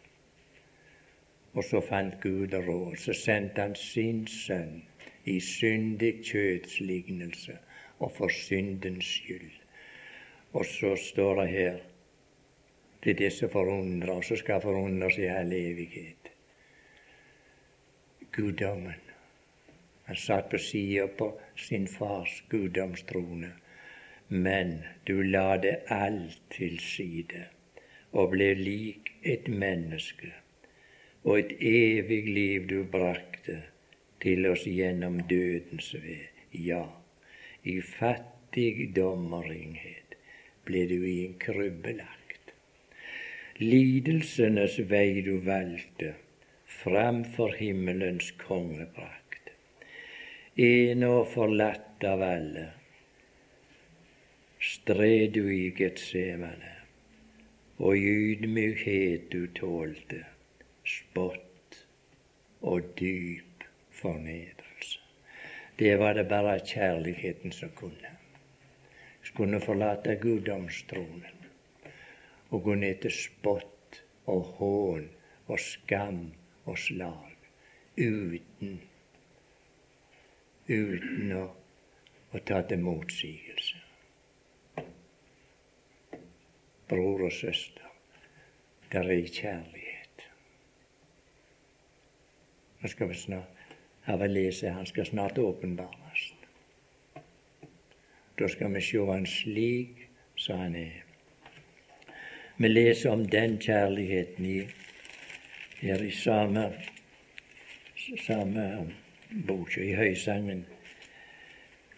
Og 1.54 1.64
så 1.64 1.82
fant 1.82 2.22
Gud 2.22 2.54
råd. 2.54 2.98
Så 2.98 3.14
sendte 3.14 3.62
han 3.62 3.76
sin 3.76 4.28
sønn 4.28 4.84
i 5.26 5.40
syndig 5.40 6.14
kjødslignelse 6.26 7.58
og 8.00 8.12
for 8.12 8.30
syndens 8.30 9.06
skyld. 9.06 9.52
Og 10.54 10.66
så 10.66 10.96
står 10.96 11.42
det 11.42 11.50
her 11.50 11.80
det 13.04 13.12
er 13.12 13.20
det 13.20 13.32
som 13.36 13.50
forundrer 13.50 14.14
og 14.14 14.24
som 14.24 14.38
skal 14.40 14.62
forundre 14.64 15.10
oss 15.10 15.18
i 15.20 15.28
all 15.28 15.52
evighet. 15.54 16.30
Guddommen. 18.32 19.02
Han 20.06 20.16
satt 20.16 20.50
på 20.52 20.58
sida 20.58 21.08
på 21.08 21.34
sin 21.56 21.88
fars 21.88 22.44
guddomstrone. 22.50 23.52
Men 24.28 24.78
du 25.08 25.22
la 25.22 25.58
det 25.58 25.76
alt 25.92 26.40
til 26.52 26.80
side 26.80 27.44
og 28.14 28.32
ble 28.36 28.54
lik 28.60 29.12
et 29.24 29.50
menneske. 29.50 30.32
Og 31.24 31.40
et 31.40 31.54
evig 31.60 32.24
liv 32.28 32.68
du 32.70 32.80
brakte 32.96 33.60
til 34.24 34.48
oss 34.50 34.66
gjennom 34.68 35.22
dødens 35.30 35.94
ved. 35.94 36.30
Ja, 36.54 36.86
i 37.64 37.80
fattigdom 37.82 39.32
og 39.34 39.48
ringhet 39.50 40.18
ble 40.68 40.84
du 40.90 41.00
i 41.02 41.24
en 41.26 41.40
krybbe 41.42 41.96
lagt 41.98 42.24
lidelsenes 43.62 44.80
vei 44.90 45.22
du 45.22 45.38
valgte 45.46 46.14
framfor 46.66 47.54
himmelens 47.60 48.32
kongeprakt. 48.42 49.52
Ene 50.58 51.10
og 51.20 51.28
forlatt 51.34 52.04
av 52.08 52.24
alle 52.26 52.66
stred 54.64 55.36
du 55.38 55.44
i 55.54 55.70
Getsemane, 55.78 56.74
og 57.84 57.98
i 57.98 58.12
ydmykhet 58.32 59.26
du 59.32 59.42
tålte 59.60 60.22
spott 60.88 61.80
og 62.62 62.94
dyp 63.00 63.66
fornedrelse. 63.92 65.00
Det 65.80 65.98
var 66.00 66.16
det 66.16 66.24
bare 66.30 66.60
kjærligheten 66.64 67.52
som 67.52 67.74
kunne. 67.76 68.14
Skulle 69.24 69.60
forlate 69.60 70.16
guddomstronen 70.22 71.44
og 72.50 72.64
gå 72.64 72.76
ned 72.80 73.04
til 73.04 73.12
spott 73.18 74.02
og 74.32 74.56
hån 74.58 75.10
og 75.48 75.60
skam 75.60 76.26
og 76.66 76.80
slag 76.80 77.36
uten 77.98 78.80
uten 80.70 81.34
å, 81.36 81.48
å 82.32 82.44
ta 82.48 82.64
til 82.68 82.80
motsigelse. 82.80 83.83
Bror 86.88 87.26
og 87.26 87.32
søster, 87.32 87.90
der 88.92 89.00
er 89.00 89.28
kjærlighet. 89.28 90.28
Nå 92.82 92.88
skal 92.88 93.10
vi 93.10 93.14
snart 93.14 93.50
Her 94.06 94.28
lese, 94.28 94.70
han 94.70 94.86
skal 94.86 95.06
snart 95.06 95.38
åpenbares. 95.38 96.34
Da 98.40 98.48
skal 98.48 98.74
vi 98.74 98.82
se 98.82 99.06
han 99.06 99.26
slik 99.26 100.10
som 100.36 100.60
han 100.60 100.76
er. 100.76 101.04
Vi 102.58 102.68
leser 102.68 103.10
om 103.10 103.26
den 103.26 103.58
kjærligheten 103.62 104.46
i, 104.46 104.60
her 105.82 106.04
i 106.04 106.12
samme, 106.12 106.74
samme 108.26 108.94
bok, 109.48 109.78
i 109.78 109.94
Høysangen, 109.94 110.66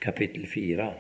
kapittel 0.02 0.48
fire. 0.48 0.94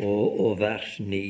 Og, 0.00 0.40
og 0.40 0.58
vers 0.60 0.98
9. 1.00 1.22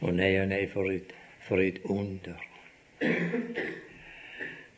Og 0.00 0.14
nei 0.16 0.32
og 0.40 0.48
nei, 0.48 0.64
for 0.68 0.92
et, 0.92 1.12
for 1.48 1.60
et 1.60 1.80
under. 1.84 2.48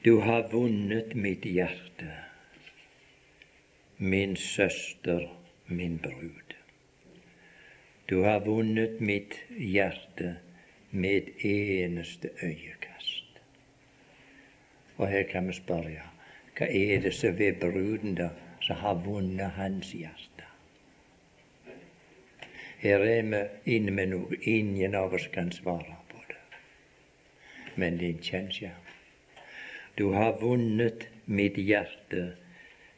Du 0.02 0.18
har 0.22 0.48
vunnet 0.50 1.14
mitt 1.14 1.46
hjerte 1.46 2.11
min 4.02 4.37
søster, 4.37 5.28
min 5.66 5.98
brud. 5.98 6.55
Du 8.11 8.22
har 8.22 8.40
vunnet 8.40 9.00
mitt 9.00 9.35
hjerte 9.59 10.37
med 10.90 11.16
et 11.16 11.28
eneste 11.44 12.31
øyekast. 12.42 13.38
Og 14.96 15.09
her 15.09 15.22
kan 15.22 15.46
vi 15.48 15.55
spørre 15.55 16.09
hva 16.59 16.66
er 16.66 17.00
det 17.00 17.14
som 17.14 17.38
ved 17.38 17.61
bruden 17.61 18.18
da 18.18 18.28
som 18.62 18.77
har 18.77 19.01
vunnet 19.05 19.57
hans 19.59 19.92
hjerte? 19.94 20.48
Her 22.83 23.05
er 23.07 23.22
vi 23.22 23.77
inne 23.77 23.94
med 23.94 24.11
noe 24.11 24.38
ingen 24.42 24.94
av 24.98 25.14
oss 25.14 25.29
kan 25.35 25.53
svare 25.55 25.96
på 26.11 26.22
det. 26.29 26.40
Men 27.77 27.98
det 27.98 28.09
er 28.09 28.16
en 28.16 28.29
kjensgjerning. 28.31 28.79
Du 29.98 30.09
har 30.16 30.38
vunnet 30.40 31.07
mitt 31.27 31.59
hjerte 31.61 32.33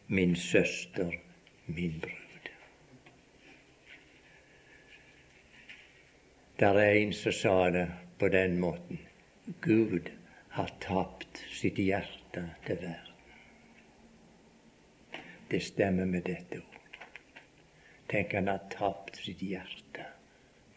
min 0.07 0.37
søster, 0.37 1.13
min 1.67 2.01
brud. 2.01 2.51
Der 6.59 6.79
er 6.79 6.91
en 6.91 7.13
som 7.13 7.33
sa 7.33 7.71
det 7.71 7.89
på 8.19 8.29
den 8.29 8.61
måten. 8.61 8.99
Gud 9.61 10.11
har 10.49 10.71
tapt 10.81 11.45
sitt 11.51 11.79
hjerte 11.79 12.51
til 12.67 12.77
verden. 12.77 13.14
Det 15.55 15.63
stemmer 15.63 16.05
med 16.05 16.25
dette 16.27 16.59
ord. 16.59 16.97
Tenk, 18.11 18.33
han 18.35 18.49
har 18.51 18.65
tapt 18.73 19.21
sitt 19.23 19.39
hjerte 19.39 20.03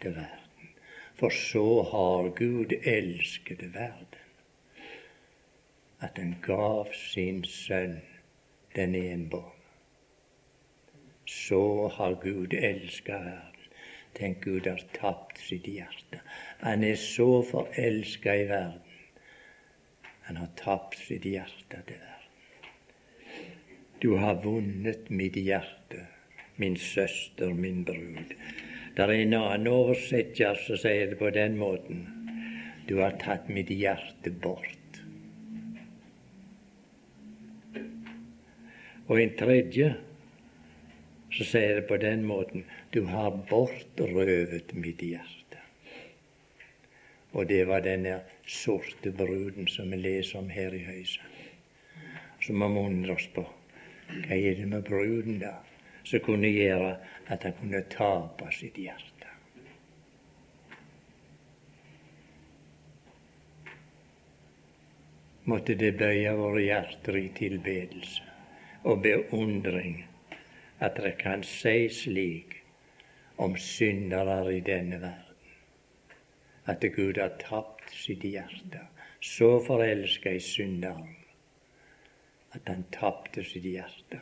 til 0.04 0.12
verden. 0.13 0.68
For 1.18 1.34
så 1.34 1.82
har 1.90 2.28
Gud 2.38 2.76
elsket 2.78 3.63
verden, 3.74 4.20
at 5.98 6.20
han 6.22 6.36
gav 6.46 6.92
sin 6.94 7.42
sønn 7.50 7.96
den 8.76 8.94
enbårne. 9.00 9.66
Så 11.26 11.88
har 11.96 12.20
Gud 12.22 12.54
elska 12.54 13.18
verden. 13.18 13.72
Tenk, 14.13 14.44
Gud 14.46 14.70
har 14.70 14.84
tapt 14.94 15.42
sitt 15.42 15.66
hjerte. 15.66 16.22
Han 16.62 16.86
er 16.86 17.02
så 17.02 17.42
forelska 17.50 18.38
i 18.44 18.46
verden 18.54 18.86
Han 20.28 20.38
har 20.38 20.54
tapt 20.56 21.02
sitt 21.02 21.26
hjerte 21.26 21.82
til 21.88 21.98
verden. 21.98 22.16
Du 24.00 24.12
har 24.16 24.44
vunnet 24.44 25.10
mitt 25.10 25.36
hjerte, 25.36 26.04
min 26.56 26.76
søster, 26.78 27.50
min 27.50 27.84
brud. 27.84 28.36
Det 28.94 29.02
er 29.02 29.14
en 29.14 29.34
annen 29.34 29.70
oversetter 29.72 30.60
som 30.62 30.78
sier 30.78 31.10
det 31.10 31.18
på 31.18 31.32
den 31.34 31.58
måten. 31.58 32.04
Du 32.86 33.00
har 33.02 33.18
tatt 33.18 33.50
mitt 33.50 33.74
hjerte 33.74 34.30
bort. 34.46 35.02
Og 39.08 39.18
en 39.18 39.36
tredje 39.42 39.90
så 41.34 41.52
sier 41.56 41.82
det 41.82 41.90
på 41.90 41.98
den 41.98 42.30
måten 42.30 42.70
du 42.94 43.02
har 43.10 43.34
bortrøvet 43.50 44.78
mitt 44.78 45.02
hjerte. 45.02 45.64
Og 47.34 47.50
det 47.50 47.64
var 47.66 47.82
denne 47.82 48.20
sorte 48.46 49.10
bruden 49.10 49.66
som 49.66 49.90
vi 49.90 50.06
leser 50.06 50.46
om 50.46 50.54
her 50.54 50.74
i 50.78 50.86
høysen, 50.86 51.38
som 52.46 52.62
vi 52.62 52.76
må 52.78 52.92
undre 52.92 53.18
oss 53.18 53.32
på 53.34 53.50
hva 54.08 54.36
er 54.36 54.56
det 54.60 54.67
med 54.67 54.84
bruden 54.88 55.39
da 55.43 55.58
som 56.08 56.24
kunne 56.24 56.50
gjøre 56.52 56.96
at 57.28 57.43
han 57.43 57.56
kunne 57.60 57.84
tape 57.91 58.52
sitt 58.56 58.78
hjerte. 58.80 59.32
Måtte 65.48 65.76
det 65.80 65.93
bøye 66.00 66.34
våre 66.36 66.63
hjerter 66.63 67.20
i 67.20 67.28
tilbedelse 67.36 68.24
og 68.88 69.04
beundring 69.04 70.02
at 70.84 71.00
det 71.04 71.15
kan 71.20 71.43
si 71.43 71.88
slik 71.91 72.58
om 73.38 73.56
syndere 73.60 74.56
i 74.56 74.60
denne 74.65 75.00
verden, 75.02 75.56
at 76.65 76.84
Gud 76.96 77.20
har 77.20 77.36
tapt 77.41 77.91
sitt 77.93 78.24
hjerte, 78.24 78.82
så 79.22 79.58
forelska 79.63 80.32
i 80.36 80.39
synderen 80.43 81.16
at 82.56 82.68
han 82.68 82.86
tapte 82.92 83.44
sitt 83.44 83.66
hjerte. 83.66 84.22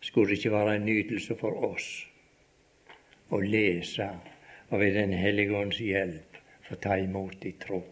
Skulle 0.00 0.30
det 0.30 0.38
ikke 0.38 0.52
være 0.52 0.76
en 0.76 0.86
nytelse 0.88 1.36
for 1.36 1.64
oss 1.68 1.88
å 3.28 3.40
lese 3.44 4.08
og 4.68 4.80
ved 4.80 4.94
Den 4.96 5.12
hellige 5.12 5.56
ånds 5.56 5.80
hjelp 5.80 6.38
få 6.68 6.76
ta 6.80 6.96
imot 7.00 7.44
i 7.44 7.52
tro? 7.60 7.82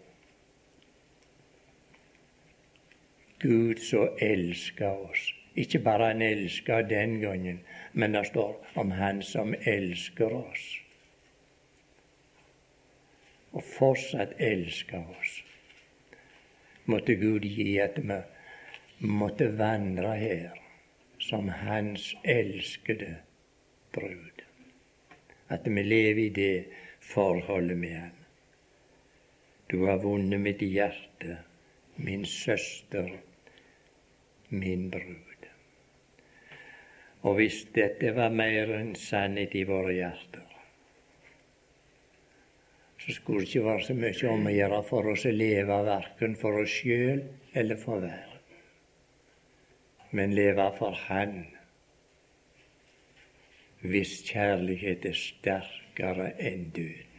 Gud 3.38 3.82
så 3.84 4.08
elska 4.20 4.92
oss. 4.92 5.32
Ikke 5.56 5.78
bare 5.78 6.10
han 6.12 6.22
elska 6.22 6.82
den 6.82 7.20
gangen, 7.20 7.60
men 7.92 8.12
det 8.12 8.26
står 8.26 8.56
om 8.74 8.90
Han 8.90 9.22
som 9.22 9.54
elsker 9.54 10.32
oss. 10.32 10.64
Og 13.52 13.64
fortsatt 13.64 14.34
elsker 14.40 15.04
oss. 15.20 15.42
Måtte 16.86 17.14
Gud 17.18 17.44
gi 17.44 17.78
at 17.82 17.98
vi 17.98 18.18
måtte 18.98 19.50
vandre 19.58 20.14
her 20.16 20.58
som 21.18 21.48
Hans 21.48 22.14
elskede 22.22 23.16
brud. 23.92 24.44
At 25.48 25.66
vi 25.66 25.82
lever 25.82 26.22
i 26.24 26.28
det 26.28 26.64
forholdet 27.00 27.78
med 27.78 27.96
Han. 27.98 28.18
Du 29.70 29.86
har 29.86 29.98
vunnet 29.98 30.40
mitt 30.40 30.62
hjerte, 30.62 31.38
min 31.96 32.24
søster 32.24 33.10
min 34.48 34.90
brud. 34.90 35.46
Og 37.20 37.34
hvis 37.34 37.64
dette 37.74 38.12
var 38.14 38.30
mer 38.30 38.70
enn 38.78 38.94
sannhet 38.98 39.54
i 39.58 39.64
våre 39.66 39.94
hjerter, 39.96 40.45
så 43.06 43.12
skulle 43.12 43.40
det 43.40 43.46
ikke 43.46 43.64
være 43.64 43.82
så 43.86 43.94
mye 43.94 44.30
om 44.32 44.46
å 44.48 44.52
gjøre 44.52 44.78
for 44.88 45.08
oss 45.12 45.24
å 45.28 45.30
leve 45.30 45.74
verken 45.86 46.32
for 46.40 46.58
oss 46.58 46.72
sjøl 46.80 47.20
eller 47.54 47.78
for 47.78 48.02
verden, 48.02 48.40
men 50.10 50.34
leve 50.34 50.64
for 50.78 50.96
Han, 51.06 51.36
hvis 53.86 54.16
kjærlighet 54.26 55.06
er 55.06 55.14
sterkere 55.14 56.32
enn 56.42 56.64
døden. 56.74 57.12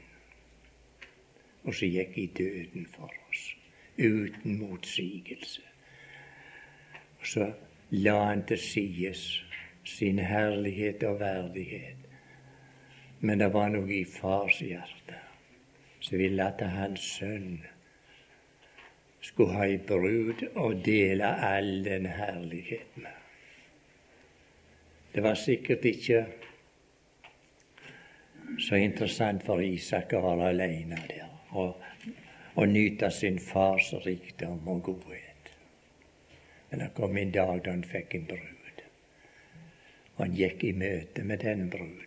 Og 1.64 1.76
så 1.76 1.88
gikk 1.88 2.18
i 2.20 2.26
døden 2.36 2.88
for 2.92 3.12
oss, 3.30 3.46
uten 3.98 4.60
motsigelse 4.60 5.64
Og 7.20 7.26
så 7.28 7.48
la 7.92 8.18
han 8.26 8.44
til 8.48 8.60
sides 8.60 9.24
sin 9.88 10.20
herlighet 10.20 11.04
og 11.04 11.20
verdighet. 11.20 12.04
Men 13.20 13.40
det 13.40 13.50
var 13.54 13.72
noe 13.74 13.90
i 13.96 14.04
fars 14.06 14.60
hjerte 14.62 15.27
som 16.08 16.18
ville 16.18 16.44
at 16.44 16.62
hans 16.72 17.04
sønn 17.18 17.58
skulle 19.20 19.58
ha 19.58 19.66
ei 19.68 19.78
brud 19.84 20.46
og 20.56 20.80
dele 20.86 21.28
all 21.44 21.84
den 21.84 22.06
herligheten 22.06 23.04
med. 23.04 23.16
Det 25.12 25.24
var 25.24 25.36
sikkert 25.36 25.86
ikke 25.86 26.26
så 28.64 28.80
interessant 28.80 29.44
for 29.44 29.60
Isak 29.60 30.14
å 30.16 30.24
være 30.24 30.52
alene 30.54 31.00
der 31.10 31.28
og, 31.52 31.82
og 32.56 32.70
nyte 32.70 33.10
sin 33.12 33.40
fars 33.44 33.92
rikdom 34.06 34.68
og 34.68 34.84
godhet. 34.88 35.52
Men 36.70 36.86
det 36.86 36.94
kom 36.96 37.18
en 37.18 37.34
dag 37.36 37.60
da 37.66 37.74
han 37.74 37.84
fikk 37.84 38.16
en 38.16 38.30
brud. 38.30 38.84
Og 40.16 40.24
han 40.24 40.38
gikk 40.38 40.64
i 40.64 40.72
møte 40.78 41.24
med 41.24 41.44
den 41.44 41.68
bruden. 41.74 42.06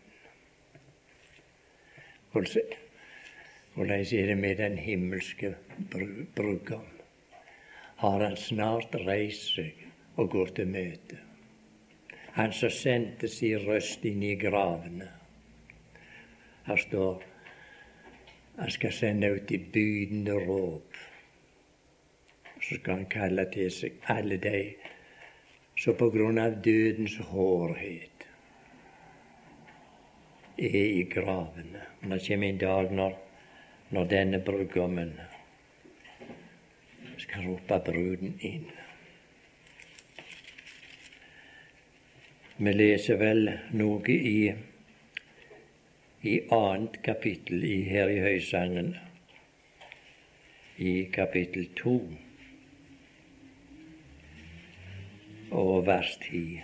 Hvordan 3.75 4.01
er 4.01 4.27
det 4.27 4.39
med 4.39 4.57
den 4.57 4.79
himmelske 4.79 5.55
brudgom? 6.37 6.87
Har 7.97 8.21
han 8.21 8.37
snart 8.37 8.95
reist 9.07 9.55
seg 9.55 9.85
og 10.17 10.31
går 10.31 10.55
til 10.57 10.69
møte? 10.69 11.19
Han 12.33 12.53
som 12.53 12.71
sendte 12.71 13.29
sin 13.29 13.61
røst 13.67 14.05
inn 14.05 14.23
i 14.23 14.35
gravene. 14.41 15.09
Her 16.67 16.77
står 16.77 17.23
han 18.61 18.71
skal 18.71 18.93
sende 18.93 19.31
ut 19.37 19.51
i 19.51 19.59
bydende 19.59 20.35
råp 20.47 20.99
så 22.61 22.75
skal 22.75 22.95
han 22.95 23.07
kalle 23.11 23.47
til 23.53 23.71
seg 23.73 24.09
alle 24.13 24.37
de 24.41 24.59
som 25.81 25.97
på 25.97 26.11
grunn 26.13 26.39
av 26.39 26.59
dødens 26.65 27.17
hårhet 27.31 28.27
er 30.61 30.77
i 30.77 31.07
gravene. 31.09 31.87
Men 32.01 32.13
det 32.13 32.27
kommer 32.27 32.49
en 32.51 32.61
dag 32.61 32.93
når, 32.93 33.17
når 33.91 34.09
denne 34.11 34.41
brudgommen 34.47 35.13
skal 37.19 37.47
rope 37.49 37.79
bruden 37.91 38.39
inn. 38.47 38.67
Vi 42.61 42.73
leser 42.77 43.21
vel 43.21 43.53
noe 43.73 44.17
i, 44.17 44.51
i 46.23 46.35
annet 46.55 46.99
kapittel 47.05 47.65
i, 47.65 47.77
her 47.89 48.11
i 48.13 48.19
Høysangen, 48.25 48.91
i 50.79 50.97
kapittel 51.13 51.71
to. 51.77 52.01
og 55.51 55.87
vers 55.87 56.17
10. 56.17 56.61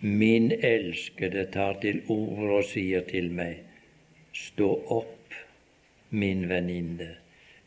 Min 0.00 0.52
elskede 0.52 1.46
tar 1.52 1.80
til 1.80 2.02
orde 2.08 2.50
og 2.58 2.64
sier 2.68 3.06
til 3.08 3.30
meg, 3.34 3.62
stå 4.34 4.68
opp, 4.98 5.17
min 6.08 6.48
venninne, 6.48 7.16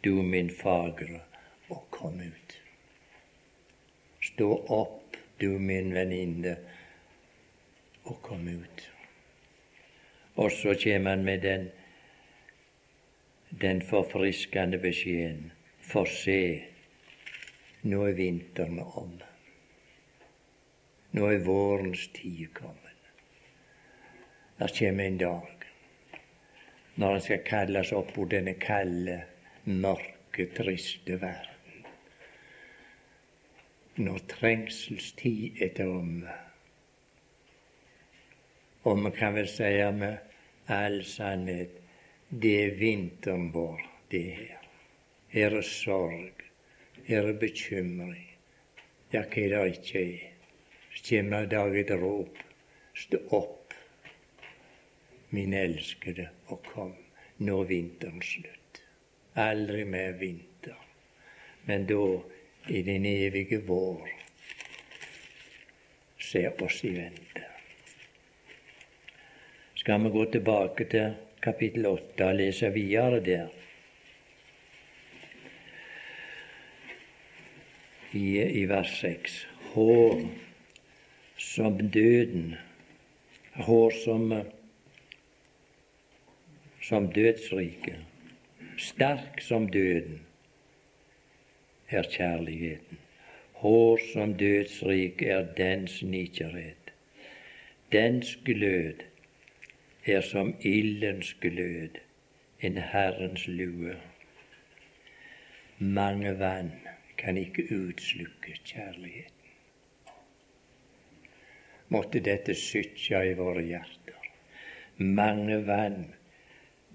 du 0.01 0.21
min 0.23 0.49
fagre, 0.49 1.21
og 1.69 1.83
kom 1.89 2.21
ut. 2.21 2.57
Stå 4.21 4.49
opp, 4.67 5.17
du 5.37 5.59
min 5.59 5.93
venninne, 5.93 6.55
og 8.03 8.21
kom 8.21 8.47
ut. 8.47 8.89
Og 10.35 10.51
så 10.51 10.73
kommer 10.83 11.09
han 11.09 11.23
med 11.23 11.41
den, 11.41 11.69
den 13.61 13.81
forfriskende 13.81 14.77
beskjeden. 14.81 15.51
For 15.81 16.05
se, 16.05 16.41
nå 17.83 18.05
er 18.07 18.17
vinteren 18.17 18.79
omme. 18.79 19.27
Nå 21.11 21.27
er 21.27 21.41
vårens 21.43 22.07
tid 22.15 22.47
kommet. 22.55 23.09
Der 24.59 24.71
kommer 24.77 25.03
en 25.03 25.17
dag 25.17 25.60
når 27.01 27.15
han 27.17 27.21
skal 27.25 27.39
kalles 27.45 27.91
opp 27.97 28.11
på 28.13 28.27
denne 28.29 28.53
kalde, 28.61 29.15
mørke, 29.65 30.45
triste 30.53 31.15
verden. 31.21 31.85
Når 34.05 34.19
trengselstid 34.29 35.61
er 35.65 35.81
omme. 35.87 36.35
Og 38.85 39.01
vi 39.01 39.11
kan 39.17 39.33
vel 39.33 39.49
si 39.49 39.71
med 39.97 40.69
all 40.69 41.01
sannhet 41.05 41.79
det 42.29 42.53
er 42.65 42.77
vinteren 42.79 43.49
vår, 43.51 43.81
det 44.11 44.21
her. 44.37 44.67
Her 45.33 45.57
er 45.57 45.65
sorg, 45.67 46.45
her 47.07 47.27
er 47.27 47.39
bekymring. 47.41 48.29
Ja, 49.11 49.25
hva 49.25 49.47
det 49.51 49.63
ikke 49.73 50.05
er 50.05 51.19
en 51.19 51.49
dag 51.49 51.75
et 51.75 51.91
rop. 51.99 52.37
Stå 52.95 53.19
opp, 53.35 53.60
min 55.31 55.53
elskede, 55.53 56.29
og 56.47 56.63
kom. 56.73 56.95
Nå 57.41 57.61
er 57.63 57.69
vinteren 57.69 58.21
slutt. 58.21 58.57
aldri 59.35 59.85
mer 59.87 60.11
vinter, 60.19 60.75
men 61.65 61.85
da 61.87 62.01
i 62.67 62.81
den 62.83 63.05
evige 63.05 63.61
vår 63.63 64.09
ser 66.19 66.63
oss 66.63 66.83
i 66.83 66.91
vente. 66.95 67.45
Skal 69.75 70.03
vi 70.03 70.11
gå 70.13 70.25
tilbake 70.35 70.85
til 70.85 71.15
kapittel 71.41 71.87
8 71.89 72.27
og 72.27 72.35
lese 72.37 72.69
videre 72.73 73.19
der? 73.25 73.47
I, 78.13 78.27
i 78.61 78.65
vers 78.69 78.91
6. 78.99 79.47
Hår 79.73 80.21
som 81.39 81.79
døden, 81.79 82.55
hår 83.55 83.95
som, 84.03 84.27
som 86.91 87.11
dødsriket, 87.11 87.99
sterk 88.77 89.41
som 89.41 89.69
døden, 89.69 90.21
er 91.89 92.03
kjærligheten. 92.03 92.97
Hår 93.53 93.99
som 94.13 94.33
dødsrik 94.33 95.21
er 95.21 95.45
dens 95.57 96.01
nikerhet. 96.03 96.91
Dens 97.91 98.35
glød 98.45 99.07
er 100.05 100.21
som 100.21 100.55
ildens 100.59 101.33
glød, 101.41 102.03
en 102.61 102.77
Herrens 102.77 103.47
lue. 103.47 103.95
Mange 105.79 106.39
vann 106.39 106.71
kan 107.17 107.37
ikke 107.37 107.69
utslukke 107.71 108.59
kjærligheten. 108.65 109.51
Måtte 111.87 112.19
dette 112.19 112.55
sytja 112.55 113.23
i 113.23 113.37
våre 113.39 113.61
hjerter. 113.63 114.33
Mange 114.97 115.67
vann 115.67 116.11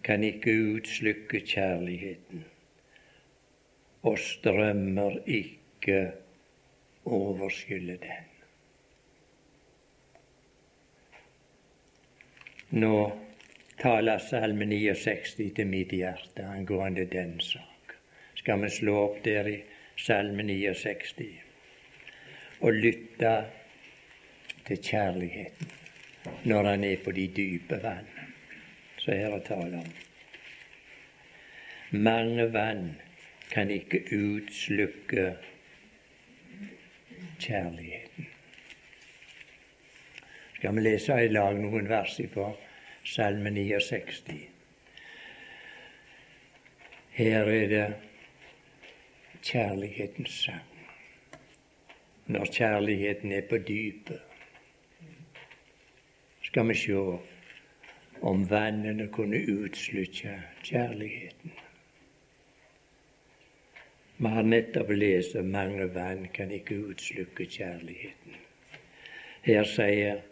kan 0.06 0.22
ikke 0.24 0.52
utslukke 0.76 1.40
kjærligheten, 1.42 2.44
og 4.06 4.18
strømmer 4.22 5.18
ikke 5.26 6.12
overskylle 7.04 7.96
den. 8.02 8.28
Nå 12.70 12.94
taler 13.80 14.18
Salme 14.22 14.66
69 14.70 15.34
til 15.56 15.66
mitt 15.66 15.94
hjerte 15.94 16.46
angående 16.46 17.06
den 17.10 17.40
sak. 17.40 17.96
Skal 18.38 18.62
vi 18.62 18.70
slå 18.70 18.94
opp 19.08 19.18
der 19.24 19.50
i 19.50 19.56
Salme 19.98 20.42
69 20.46 21.26
og 22.60 22.78
lytte 22.78 23.34
til 24.66 24.82
kjærligheten 24.82 25.74
når 26.44 26.64
han 26.64 26.84
er 26.84 26.96
på 27.04 27.12
de 27.14 27.26
dype 27.36 27.78
vann, 27.82 28.15
så 29.06 29.12
er 29.12 29.30
det 29.30 29.44
tale 29.46 29.78
om. 29.78 29.90
Mange 31.90 32.52
vann 32.52 32.96
kan 33.50 33.70
ikke 33.70 34.00
utslukke 34.12 35.36
kjærligheten. 37.38 38.26
Skal 40.56 40.74
vi 40.74 40.80
lese 40.80 41.20
i 41.22 41.28
lag 41.30 41.54
noen 41.54 41.86
vers 41.88 42.16
fra 42.34 42.48
Salme 43.06 43.54
69? 43.54 44.34
Her 47.14 47.52
er 47.54 47.70
det 47.70 47.86
kjærlighetens 49.42 50.42
sang. 50.48 50.74
Når 52.26 52.50
kjærligheten 52.50 53.32
er 53.32 53.46
på 53.46 53.62
dypet, 53.62 54.20
skal 56.42 56.68
vi 56.68 56.74
sjå 56.74 57.06
om 58.26 58.50
vannene 58.50 59.06
kunne 59.08 59.38
utslutte 59.38 60.32
kjærligheten. 60.62 61.52
Vi 64.18 64.32
har 64.32 64.42
nettopp 64.42 64.90
lest 64.90 65.36
at 65.36 65.46
mange 65.46 65.86
vann 65.94 66.26
kan 66.34 66.50
ikke 66.50 66.80
utslukke 66.90 67.46
kjærligheten. 67.46 68.40
Her 69.46 69.68
sier 69.70 70.24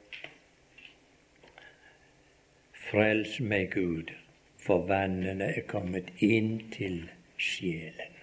Frels 2.85 3.39
meg, 3.41 3.71
Gud, 3.75 4.11
for 4.59 4.87
vannene 4.89 5.53
er 5.55 5.67
kommet 5.71 6.11
inn 6.23 6.57
til 6.75 7.05
sjelen. 7.39 8.19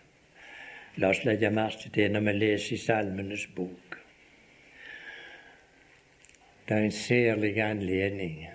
La 0.99 1.13
oss 1.13 1.23
legge 1.23 1.49
merke 1.53 1.89
til 1.95 2.11
når 2.11 2.27
vi 2.27 2.39
leser 2.41 2.75
i 2.75 2.81
Salmenes 2.81 3.47
bok. 3.55 4.01
Det 6.67 6.75
er 6.75 6.89
en 6.89 6.97
særlig 6.97 7.59
anledning 7.63 8.49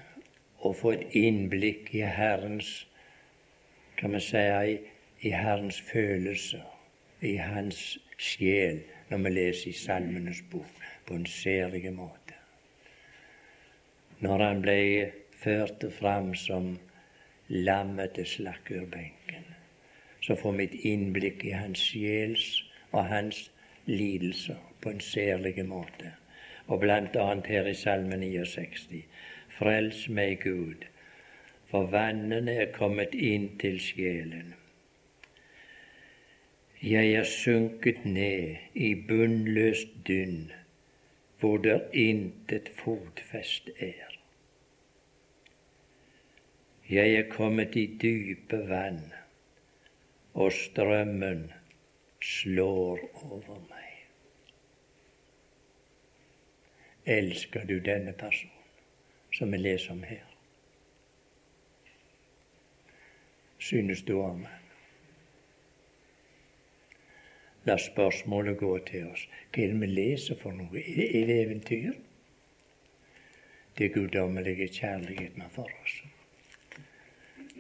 å 0.68 0.76
få 0.76 0.92
et 0.96 1.16
innblikk 1.18 1.92
i 1.94 2.04
Herrens 2.04 2.86
kan 3.96 4.12
vi 4.12 4.20
si, 4.20 4.42
i 5.24 5.30
Herrens 5.32 5.80
følelser 5.80 6.64
i 7.24 7.36
hans 7.40 7.96
sjel 8.20 8.82
når 9.08 9.22
vi 9.24 9.32
leser 9.32 9.70
i 9.70 9.78
Salmenes 9.78 10.42
bok 10.50 10.82
på 11.06 11.16
en 11.16 11.26
særlig 11.26 11.92
måte. 11.94 12.34
Når 14.20 14.44
han 14.44 14.62
ble 14.64 14.78
ført 15.36 15.84
fram 15.98 16.34
som 16.34 16.74
lammet 17.48 18.16
til 18.16 18.26
slakkerbenken, 18.26 19.44
så 20.24 20.36
får 20.36 20.56
vi 20.58 20.68
et 20.68 20.78
innblikk 20.90 21.44
i 21.46 21.54
hans 21.54 21.82
sjels 21.92 22.46
og 22.92 23.04
hans 23.12 23.46
lidelser 23.86 24.58
på 24.80 24.90
en 24.90 25.00
særlig 25.00 25.64
måte. 25.68 26.14
Og 26.66 26.82
annet 26.82 27.46
her 27.46 27.68
i 27.70 27.74
Salme 27.74 28.16
69. 28.18 29.04
Frels 29.56 30.08
meg, 30.12 30.42
Gud, 30.44 30.84
for 31.64 31.88
vannene 31.88 32.52
er 32.60 32.72
kommet 32.74 33.14
inn 33.16 33.46
til 33.60 33.78
sjelen. 33.80 34.50
Jeg 36.82 37.14
er 37.16 37.24
sunket 37.24 38.02
ned 38.04 38.76
i 38.76 38.90
bunnløst 39.08 39.94
dynn, 40.06 40.50
hvor 41.40 41.56
der 41.64 41.86
intet 41.96 42.68
fotfest 42.82 43.70
er. 43.80 44.12
Jeg 46.90 47.14
er 47.14 47.30
kommet 47.32 47.78
i 47.80 47.86
dype 48.02 48.60
vann, 48.68 49.00
og 50.34 50.52
strømmen 50.52 51.48
slår 52.20 53.00
over 53.22 53.56
meg. 53.70 54.04
Elsker 57.16 57.64
du 57.64 57.78
denne 57.80 58.12
personen 58.12 58.55
som 59.36 59.52
vi 59.52 59.58
leser 59.58 59.92
om 59.92 60.02
her? 60.02 60.24
Synes 63.58 64.02
du 64.02 64.14
om 64.14 64.44
ham? 64.44 64.62
La 67.66 67.74
spørsmålet 67.82 68.58
gå 68.58 68.76
til 68.86 69.08
oss. 69.10 69.24
Hva 69.50 69.64
er 69.64 69.72
det 69.72 69.80
vi 69.80 69.88
leser 69.90 70.38
for 70.38 70.54
noe? 70.54 70.80
Er 70.80 71.26
det 71.26 71.38
eventyr? 71.42 71.96
Det 73.76 73.88
guddommelige 73.92 74.68
kjærligheten 74.72 75.42
for 75.52 75.68
oss, 75.82 75.96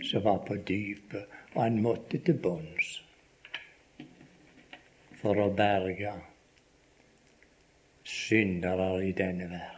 som 0.08 0.22
var 0.24 0.38
på 0.46 0.56
dypet, 0.56 1.26
og 1.52 1.60
han 1.60 1.82
måtte 1.84 2.22
til 2.24 2.38
bunns 2.40 2.94
for 5.20 5.42
å 5.42 5.50
berge 5.58 6.14
syndere 8.06 8.92
i 9.04 9.12
denne 9.12 9.50
verden. 9.50 9.75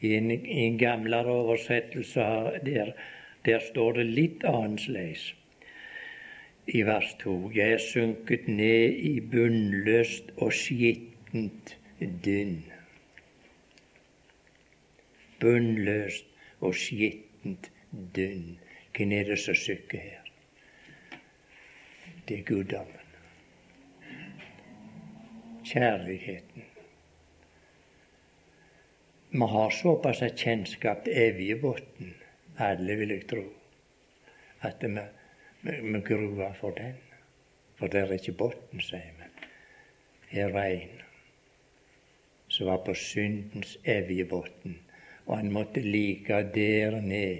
I 0.00 0.14
en, 0.16 0.30
i 0.30 0.64
en 0.66 0.78
gamlere 0.78 1.32
oversettelse 1.42 2.20
der, 2.64 2.92
der 3.44 3.60
står 3.70 3.92
det 4.00 4.06
litt 4.06 4.44
annerledes 4.48 5.34
i 6.66 6.82
vers 6.86 7.14
2. 7.22 7.50
Jeg 7.54 7.72
er 7.72 7.82
sunket 7.82 8.48
ned 8.48 8.96
i 9.10 9.20
bunnløst 9.20 10.32
og 10.36 10.52
skittent 10.54 11.76
dynn. 12.24 12.62
Bunnløst 15.40 16.26
og 16.60 16.74
skittent 16.74 17.70
dynn. 18.16 18.58
Hvem 18.96 19.12
er 19.16 19.30
det 19.30 19.38
som 19.38 19.54
synker 19.54 19.98
her? 19.98 20.26
Det 22.28 22.38
er 22.38 22.42
guddommen. 22.44 23.06
Kjærligheten. 25.64 26.69
Vi 29.32 29.46
har 29.46 29.70
såpass 29.70 30.22
kjennskap 30.36 31.04
til 31.04 31.14
Evjebotn, 31.14 32.14
alle 32.58 32.96
vil 32.98 33.14
jeg 33.14 33.26
tro, 33.30 33.44
at 34.66 34.82
vi 34.82 35.04
vi 35.62 36.00
gruer 36.00 36.52
for 36.52 36.70
den. 36.70 36.96
For 37.76 37.86
det 37.86 38.00
er 38.00 38.12
ikke 38.16 38.32
bunn, 38.36 38.80
sier 38.80 39.12
vi. 39.18 39.28
Her 40.32 40.52
var 40.52 40.72
en 40.72 40.98
Som 42.48 42.66
var 42.66 42.80
på 42.84 42.94
syndens 42.94 43.78
bunn. 44.30 44.78
Og 45.26 45.36
han 45.36 45.52
måtte 45.52 45.80
like 45.80 46.42
der 46.54 47.00
ned 47.00 47.38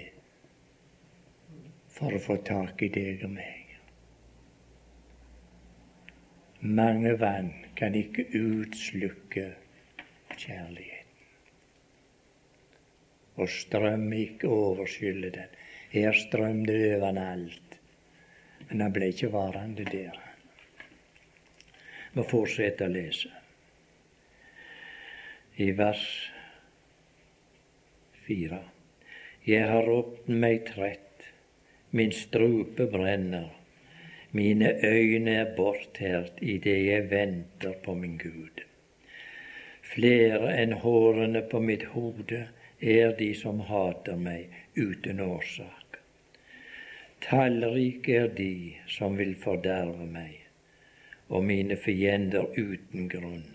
for 1.89 2.13
å 2.15 2.19
få 2.19 2.37
tak 2.37 2.81
i 2.81 2.87
deg 2.87 3.25
og 3.25 3.33
meg. 3.35 3.75
Mange 6.61 7.19
vann 7.19 7.51
kan 7.75 7.95
ikke 7.95 8.29
utslukke 8.37 9.49
kjærligheten. 10.37 10.90
Og 13.41 13.49
strøm 13.49 14.11
ikke 14.13 14.49
overskylle 14.53 15.31
den. 15.33 15.55
Her 15.91 16.13
strømde 16.15 16.73
det 16.77 16.95
over 17.01 17.17
alt. 17.19 17.79
Men 18.69 18.85
han 18.85 18.93
ble 18.95 19.09
ikke 19.11 19.31
varende 19.33 19.85
der. 19.87 20.19
Vi 22.13 22.23
fortsetter 22.27 22.87
å 22.87 22.93
lese. 22.93 23.31
I 25.61 25.71
vers 25.75 26.05
fire. 28.25 28.61
Jeg 29.47 29.67
har 29.67 29.87
ropt 29.89 30.27
meg 30.29 30.67
trett, 30.69 31.25
min 31.97 32.11
strupe 32.15 32.85
brenner, 32.91 33.49
mine 34.31 34.69
øyne 34.85 35.33
er 35.41 35.55
bortært 35.57 36.37
idet 36.39 36.77
jeg 36.85 37.09
venter 37.11 37.73
på 37.83 37.95
min 37.97 38.15
Gud. 38.21 38.61
Flere 39.91 40.53
enn 40.55 40.77
hårene 40.83 41.41
på 41.51 41.59
mitt 41.59 41.83
hode 41.95 42.45
er 42.81 43.13
de 43.17 43.33
som 43.37 43.59
hater 43.69 44.17
meg 44.17 44.49
uten 44.75 45.19
årsak. 45.21 45.99
Tallrike 47.21 48.15
er 48.23 48.31
de 48.37 48.77
som 48.89 49.17
vil 49.17 49.35
forderve 49.37 50.07
meg, 50.09 50.39
og 51.29 51.45
mine 51.45 51.77
fiender 51.77 52.49
uten 52.57 53.07
grunn. 53.09 53.45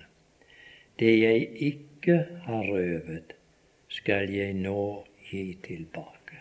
Det 0.98 1.12
jeg 1.18 1.48
ikke 1.70 2.20
har 2.46 2.70
røvet, 2.70 3.34
skal 3.88 4.30
jeg 4.30 4.54
nå 4.54 5.04
gi 5.26 5.58
tilbake. 5.62 6.38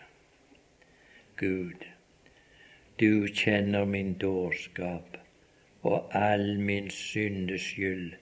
Gud, 1.36 1.82
du 3.00 3.26
kjenner 3.26 3.84
min 3.84 4.14
dårskap, 4.14 5.18
og 5.82 6.14
all 6.14 6.56
min 6.58 6.90
syndes 6.90 7.66
skyld 7.72 8.14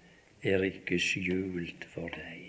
er 0.42 0.64
ikke 0.66 0.98
skjult 0.98 1.86
for 1.92 2.10
deg. 2.16 2.43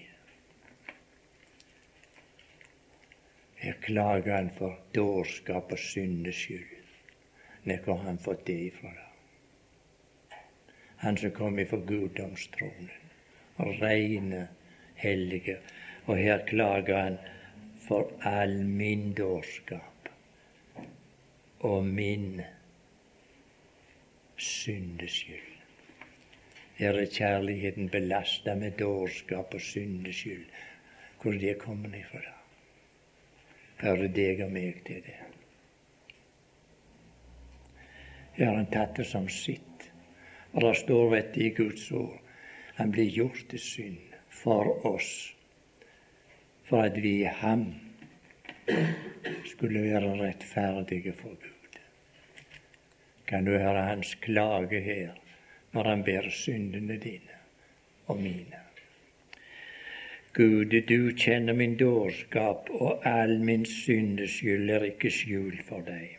Her 3.65 3.73
klager 3.82 4.36
han 4.36 4.49
for 4.54 4.78
dårskap 4.93 5.71
og 5.71 5.80
syndeskyld. 5.80 6.65
Hvor 7.63 7.95
har 7.95 8.04
han 8.04 8.19
fått 8.21 8.43
det 8.45 8.60
ifra? 8.67 8.91
da? 8.93 10.38
Han 11.01 11.17
som 11.17 11.32
kom 11.32 11.58
ifra 11.60 11.78
guddomstronen, 11.78 12.91
reine, 13.58 14.43
hellige. 15.01 15.58
Og 16.06 16.21
her 16.21 16.45
klager 16.45 17.01
han 17.01 17.17
for 17.88 18.13
all 18.21 18.54
min 18.65 19.13
dårskap 19.17 20.13
og 21.60 21.86
min 21.86 22.41
syndeskyld. 24.38 25.51
Her 26.78 27.01
er 27.01 27.12
kjærligheten 27.17 27.89
belasta 27.89 28.56
med 28.56 28.78
dårskap 28.78 29.54
og 29.54 29.62
syndeskyld. 29.62 30.45
Hvor 31.21 31.34
er 31.34 31.39
det 31.39 31.58
kommer 31.58 31.97
ifra, 31.97 32.21
da? 32.21 32.35
Hører 33.82 34.08
deg 34.08 34.44
og 34.46 34.52
meg 34.56 34.84
til 34.88 35.02
det? 35.06 35.22
Her 38.36 38.50
har 38.50 38.60
han 38.60 38.72
tatt 38.72 38.98
det 39.00 39.08
som 39.08 39.28
sitt. 39.32 39.90
Og 40.56 40.64
det 40.64 40.76
står 40.80 41.10
vet 41.12 41.38
i 41.38 41.50
Guds 41.56 41.90
ord 41.92 42.22
han 42.76 42.92
blir 42.92 43.08
gjort 43.12 43.46
til 43.52 43.60
synd 43.60 44.16
for 44.32 44.68
oss 44.88 45.12
for 46.68 46.84
at 46.84 46.98
vi 47.00 47.22
i 47.22 47.32
ham 47.40 47.68
skulle 49.46 49.84
være 49.86 50.16
rettferdige 50.20 51.14
for 51.16 51.38
Gud. 51.40 51.80
Kan 53.28 53.46
du 53.46 53.56
høre 53.56 53.88
hans 53.88 54.16
klage 54.22 54.82
her 54.84 55.16
når 55.72 55.90
han 55.92 56.04
ber 56.04 56.30
syndene 56.30 57.00
dine 57.00 57.40
og 58.08 58.20
mine? 58.20 58.64
Gud, 60.36 60.74
du 60.88 61.13
kjenner 61.15 61.56
min 61.56 61.78
dårskap, 61.80 62.69
og 62.69 63.06
all 63.08 63.38
min 63.39 63.65
syndeskyld 63.65 64.69
er 64.69 64.84
ikke 64.89 65.12
skjult 65.12 65.62
for 65.63 65.86
deg. 65.88 66.17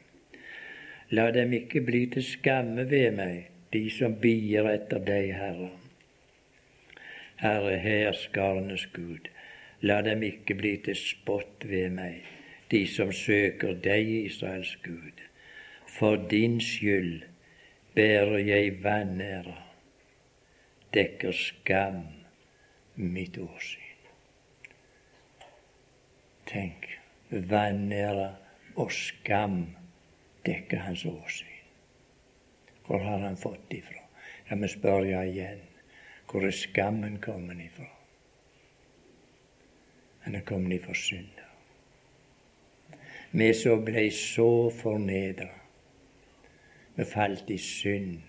La 1.12 1.29
dem 1.37 1.52
ikke 1.52 1.83
bli 1.85 2.07
til 2.14 2.24
skamme 2.24 2.87
ved 2.90 3.11
meg, 3.18 3.50
de 3.76 3.85
som 3.92 4.16
bier 4.22 4.70
etter 4.72 5.05
deg, 5.05 5.35
Herre. 5.37 5.70
Herre, 7.42 7.76
herskarenes 7.76 8.88
Gud, 8.96 9.29
La 9.83 10.00
dem 10.02 10.22
ikke 10.24 10.55
bli 10.57 10.76
til 10.85 10.96
spott 10.96 11.66
ved 11.68 11.90
meg, 11.98 12.22
de 12.72 12.87
som 12.88 13.12
søker 13.12 13.76
deg, 13.85 14.09
Israels 14.31 14.76
Gud. 14.85 15.20
For 15.98 16.16
din 16.31 16.61
skyld 16.61 17.26
bærer 17.94 18.38
jeg 18.38 18.79
vanære, 18.85 19.57
dekker 20.94 21.37
skam 21.37 22.07
mitt 22.96 23.38
åsyn. 23.38 23.86
Tenk, 26.46 26.87
vanære 27.30 28.37
og 28.76 28.92
skam 28.92 29.66
dekker 30.46 30.78
hans 30.78 31.04
åsyn. 31.04 31.46
Hvor 32.87 32.98
har 32.98 33.18
han 33.18 33.37
fått 33.37 33.70
det 33.70 33.80
ifra? 33.82 34.02
La 34.50 34.56
meg 34.56 34.70
spørre 34.70 35.24
igjen. 35.26 35.62
Hvor 36.30 36.46
er 36.46 36.54
skammen 36.54 37.18
kommet 37.22 37.64
ifra? 37.64 37.88
Han 40.26 40.35
er 40.35 40.44
kommet 40.46 40.76
ifra 40.78 40.94
synder. 40.94 41.48
Vi 43.30 43.48
som 43.54 43.82
blei 43.85 44.11
så 44.14 44.70
fornedra. 44.70 45.50
Vi 46.96 47.04
falt 47.04 47.50
i 47.50 47.59
synd, 47.59 48.20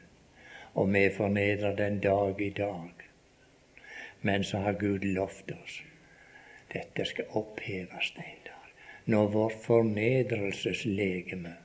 og 0.74 0.90
vi 0.94 1.04
er 1.06 1.14
fornedra 1.14 1.76
den 1.78 2.02
dag 2.02 2.42
i 2.42 2.50
dag. 2.50 3.06
Men 4.22 4.44
så 4.44 4.66
har 4.66 4.82
Gud 4.82 5.06
lovt 5.06 5.54
oss 5.54 5.84
dette 6.78 7.06
skal 7.10 7.38
oppheves 7.42 8.14
en 8.16 8.42
dag. 8.46 8.74
Når 9.06 9.30
vår 9.34 9.54
fornedrelseslegeme 9.64 11.56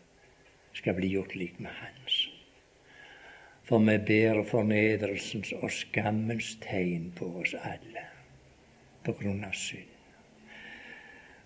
skal 0.72 0.94
bli 0.96 1.08
gjort 1.14 1.34
lik 1.36 1.58
med 1.60 1.74
hans. 1.80 2.28
For 3.66 3.78
vi 3.78 3.98
bærer 3.98 4.42
fornedrelsens 4.44 5.52
og 5.60 5.70
skammens 5.70 6.56
tegn 6.62 7.10
på 7.16 7.28
oss 7.42 7.54
alle 7.62 8.06
på 9.06 9.14
grunn 9.18 9.44
av 9.46 9.54
synd. 9.58 9.90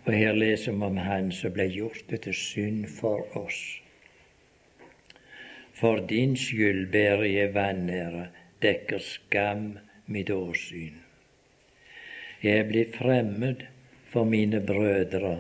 Og 0.06 0.12
her 0.14 0.36
leser 0.36 0.72
vi 0.76 0.86
om 0.86 1.00
Han 1.02 1.32
som 1.34 1.54
ble 1.56 1.66
gjort 1.72 2.12
til 2.12 2.34
synd 2.34 2.86
for 2.98 3.24
oss. 3.38 3.62
For 5.76 6.00
din 6.12 6.36
skyld 6.38 6.86
bærer 6.92 7.26
jeg 7.26 7.54
vanære, 7.54 8.28
dekker 8.62 9.02
skam 9.02 9.78
mitt 10.06 10.30
åsyn. 10.30 11.05
Jeg 12.46 12.68
blir 12.68 12.90
fremmed 12.94 13.62
for 14.06 14.28
mine 14.28 14.60
brødre 14.62 15.32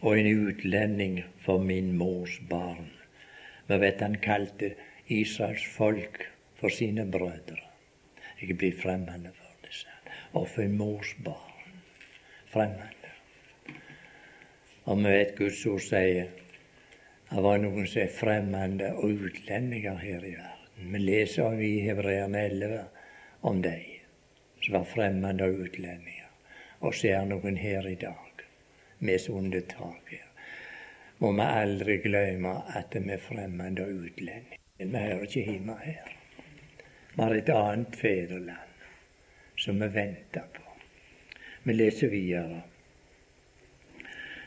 og 0.00 0.14
en 0.16 0.28
utlending 0.48 1.18
for 1.44 1.60
min 1.60 1.90
mors 2.00 2.38
barn. 2.48 2.86
Vi 3.68 3.76
vet 3.82 4.00
han 4.00 4.16
kalte 4.24 4.70
Israels 5.12 5.66
folk 5.74 6.22
for 6.56 6.72
sine 6.72 7.04
brødre. 7.12 7.60
Jeg 8.40 8.56
blir 8.56 8.72
fremmede 8.78 9.34
for 9.36 9.66
disse, 9.66 9.92
og 10.32 10.48
for 10.48 10.72
mors 10.78 11.12
barn. 11.24 11.76
Fremmede. 12.54 13.12
Og 14.88 15.04
vi 15.04 15.12
vet 15.12 15.36
Guds 15.36 15.60
ord 15.66 15.84
sier 15.90 16.32
det 17.28 17.44
var 17.44 17.60
noen 17.60 17.84
som 17.84 18.06
er 18.06 18.16
fremmede 18.16 18.94
og 18.96 19.26
utlendinger 19.28 20.00
her 20.00 20.24
i 20.24 20.34
verden. 20.40 20.88
Vi 20.88 21.04
leser 21.04 21.50
om 21.50 21.60
i 21.60 21.74
Hebreerne 21.84 22.48
11 22.48 22.84
om 23.52 23.60
de 23.62 23.97
som 24.68 24.74
var 24.74 24.84
fremmede 24.84 25.44
og 25.44 25.60
utlendinger. 25.64 26.28
Og 26.80 26.94
så 26.94 27.08
er 27.08 27.24
noen 27.24 27.56
her 27.56 27.86
i 27.88 27.94
dag 27.96 28.42
med 29.00 29.20
så 29.20 29.32
under 29.32 29.60
tak 29.60 30.10
her. 30.12 30.26
Må 31.18 31.30
vi 31.32 31.46
aldri 31.46 31.96
glemme 32.04 32.52
at 32.76 32.92
vi 32.92 33.14
er 33.14 33.22
fremmede 33.22 33.86
og 33.86 34.02
utlendinger. 34.04 34.58
Vi 34.78 34.88
hører 34.92 35.22
ikke 35.24 35.44
hjemme 35.46 35.76
her. 35.84 36.10
Vi 37.14 37.22
har 37.22 37.34
et 37.34 37.48
annet 37.54 37.96
fedreland 37.96 38.82
som 39.56 39.80
vi 39.80 39.88
venter 39.94 40.44
på. 40.58 40.66
Vi 41.64 41.72
leser 41.72 42.12
videre. 42.12 42.60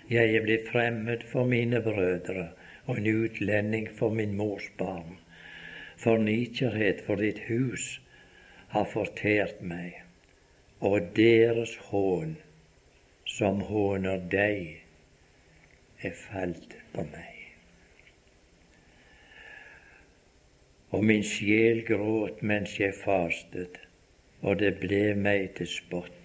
Jeg 0.09 0.35
er 0.35 0.45
blitt 0.45 0.69
fremmed 0.69 1.25
for 1.33 1.49
mine 1.49 1.81
brødre 1.81 2.51
og 2.85 3.01
en 3.01 3.09
utlending 3.23 3.89
for 3.97 4.13
min 4.13 4.37
mors 4.37 4.69
barn. 4.77 5.17
For 5.97 6.17
nikjærhet 6.17 7.01
for 7.09 7.15
ditt 7.15 7.41
hus 7.49 7.97
har 8.69 8.85
fortært 8.85 9.65
meg, 9.65 10.01
og 10.81 11.11
deres 11.17 11.75
hån, 11.89 12.35
som 13.29 13.61
håner 13.69 14.21
deg, 14.33 14.81
er 16.01 16.15
falt 16.17 16.75
på 16.93 17.05
meg. 17.11 17.37
Og 20.91 21.05
min 21.07 21.23
sjel 21.23 21.85
gråt 21.87 22.41
mens 22.41 22.75
jeg 22.81 22.97
fastet, 22.97 23.77
og 24.41 24.59
det 24.59 24.75
ble 24.81 25.05
meg 25.15 25.53
til 25.61 25.69
spott 25.69 26.21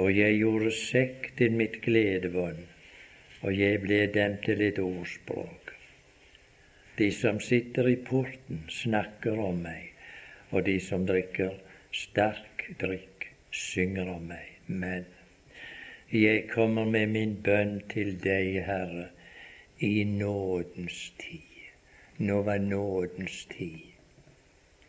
og 0.00 0.08
jeg 0.16 0.38
gjorde 0.40 0.70
sekk 0.72 1.26
til 1.36 1.56
mitt 1.56 1.80
gledebånd, 1.84 2.60
og 3.44 3.52
jeg 3.52 3.80
ble 3.82 4.06
dem 4.14 4.38
til 4.44 4.62
et 4.64 4.78
ordspråk. 4.80 5.72
De 6.96 7.10
som 7.12 7.40
sitter 7.40 7.90
i 7.90 7.98
porten, 8.00 8.64
snakker 8.72 9.36
om 9.36 9.60
meg, 9.66 9.90
og 10.52 10.64
de 10.68 10.78
som 10.80 11.04
drikker 11.08 11.52
sterk 11.92 12.51
drikk, 12.80 13.26
synger 13.50 14.08
om 14.08 14.22
meg. 14.28 14.48
Men 14.66 15.04
Jeg 16.12 16.48
kommer 16.50 16.84
med 16.84 17.06
min 17.06 17.42
bønn 17.42 17.80
til 17.88 18.18
deg, 18.20 18.58
Herre, 18.66 19.06
i 19.80 20.04
nådens 20.04 21.12
tid. 21.18 21.62
Nå 22.18 22.42
var 22.42 22.58
nådens 22.58 23.44
tid 23.44 23.80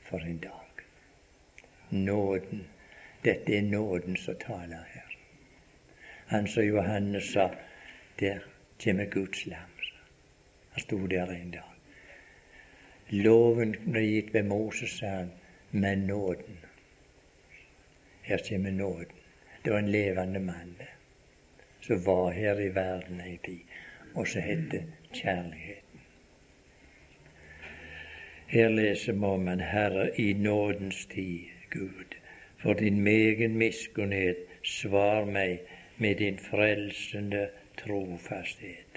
for 0.04 0.20
en 0.20 0.38
dag. 0.38 0.84
Nåden. 1.90 2.68
Dette 3.24 3.56
er 3.56 3.62
nåden 3.62 4.18
som 4.18 4.36
taler 4.36 4.84
her. 4.94 5.18
Han 6.28 6.48
som 6.48 6.64
Johannes 6.64 7.32
sa, 7.32 7.50
der 8.20 8.40
kommer 8.84 9.06
Guds 9.06 9.46
lam. 9.46 9.74
Han 10.74 10.82
sto 10.82 11.08
der 11.08 11.32
en 11.32 11.52
dag. 11.52 11.74
Loven 13.10 13.76
ble 13.86 14.02
gitt 14.02 14.34
ved 14.34 14.48
Moses, 14.50 14.96
sa 14.98 15.08
han, 15.08 15.32
men 15.72 16.08
nåden. 16.08 16.58
Her 18.24 18.38
kommer 18.50 18.72
nåden. 18.72 19.06
Det 19.64 19.72
var 19.72 19.80
en 19.80 19.92
levende 19.92 20.40
mann 20.40 20.76
som 21.82 22.04
var 22.04 22.32
her 22.32 22.60
i 22.60 22.70
verden 22.70 23.22
ei 23.22 23.38
tid, 23.46 23.60
og 24.16 24.28
som 24.28 24.42
het 24.42 24.76
kjærligheten. 25.14 26.02
Her 28.48 28.70
leser 28.70 29.14
vi 29.14 29.26
om 29.26 29.48
en 29.48 29.60
Herre 29.60 30.10
i 30.20 30.34
nådens 30.34 31.06
tid, 31.06 31.40
Gud. 31.70 32.16
For 32.58 32.74
din 32.74 33.02
megen 33.02 33.58
miskunnhet, 33.58 34.38
svar 34.64 35.26
meg 35.26 35.60
med 35.98 36.16
din 36.16 36.40
frelsende 36.40 37.50
trofasthet 37.78 38.94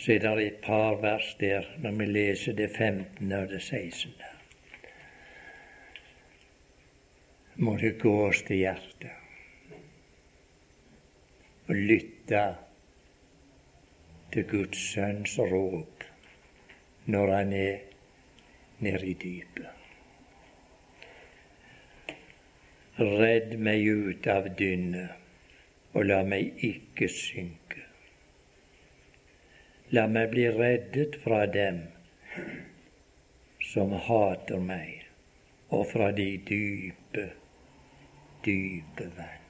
så 0.00 0.12
er 0.12 0.18
det 0.18 0.46
et 0.46 0.62
par 0.64 0.94
vers 0.94 1.36
der 1.40 1.62
når 1.82 1.90
vi 1.90 2.04
leser 2.04 2.52
det 2.52 2.70
15. 2.76 3.32
og 3.32 3.48
det 3.48 3.62
16. 3.62 4.12
Må 7.60 7.76
det 7.76 7.98
gå 8.00 8.12
oss 8.26 8.40
til 8.48 8.62
hjertet 8.64 9.20
og 11.70 11.76
lytte 11.76 12.44
til 14.32 14.46
Guds 14.50 14.80
sønns 14.94 15.36
råd 15.38 16.06
når 17.14 17.32
han 17.34 17.52
er 17.52 17.76
nede 18.82 19.06
i 19.06 19.14
dypet. 19.14 19.68
Redd 23.00 23.54
meg 23.68 23.86
ut 23.86 24.26
av 24.28 24.48
dynnet, 24.58 25.14
og 25.94 26.04
la 26.08 26.20
meg 26.26 26.64
ikke 26.66 27.08
synke. 27.12 27.84
La 29.96 30.04
meg 30.10 30.30
bli 30.34 30.48
reddet 30.54 31.16
fra 31.22 31.44
dem 31.50 31.80
som 33.70 33.94
hater 34.08 34.60
meg, 34.62 35.06
og 35.70 35.86
fra 35.92 36.10
de 36.14 36.28
dype, 36.50 37.30
dype 38.44 39.06
vann. 39.16 39.40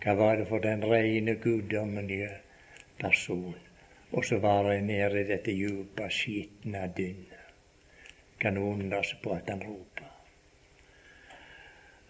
Hva 0.00 0.14
var 0.16 0.38
det 0.40 0.46
for 0.48 0.64
den 0.64 0.84
rene, 0.88 1.34
guddommelige 1.36 2.30
person? 3.00 3.58
Og 4.12 4.24
så 4.24 4.38
var 4.42 4.72
han 4.72 4.86
nede 4.88 5.20
i 5.20 5.28
dette 5.28 5.52
djupa, 5.52 6.08
skitne 6.10 6.86
dynnet. 6.96 7.50
Kan 8.40 8.58
undre 8.58 9.02
seg 9.04 9.20
på 9.22 9.34
at 9.36 9.50
han 9.52 9.60
roper. 9.66 10.08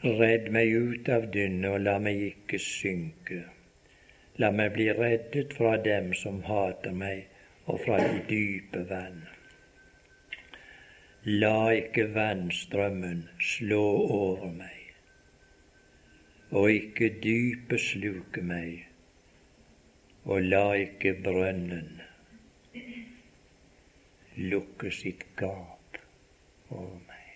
Redd 0.00 0.46
meg 0.54 0.70
ut 0.72 1.10
av 1.12 1.26
dynnet, 1.34 1.66
og 1.74 1.82
la 1.84 1.98
meg 2.00 2.22
ikke 2.30 2.62
synke. 2.62 3.42
La 4.40 4.48
meg 4.54 4.72
bli 4.72 4.86
reddet 4.96 5.52
fra 5.58 5.74
dem 5.84 6.14
som 6.16 6.40
hater 6.46 6.94
meg, 6.96 7.26
og 7.66 7.82
fra 7.84 7.98
de 8.00 8.22
dype 8.30 8.86
vann. 8.88 9.20
La 11.26 11.72
ikke 11.76 12.06
vannstrømmen 12.14 13.26
slå 13.44 13.82
over 14.16 14.54
meg, 14.54 14.79
og 16.50 16.70
ikke 16.72 17.08
dypet 17.22 17.80
sluke 17.80 18.42
meg, 18.42 18.86
og 20.24 20.42
la 20.42 20.64
ikke 20.84 21.14
brønnen 21.24 22.00
lukke 24.40 24.90
sitt 24.94 25.24
gap 25.36 26.00
over 26.70 26.98
meg. 27.06 27.28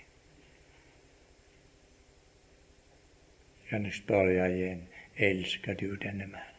Kan 3.68 3.86
jeg 3.86 4.00
spørre 4.02 4.50
igjen, 4.50 4.84
elsker 5.16 5.78
du 5.78 5.94
denne 5.94 6.26
mann? 6.26 6.54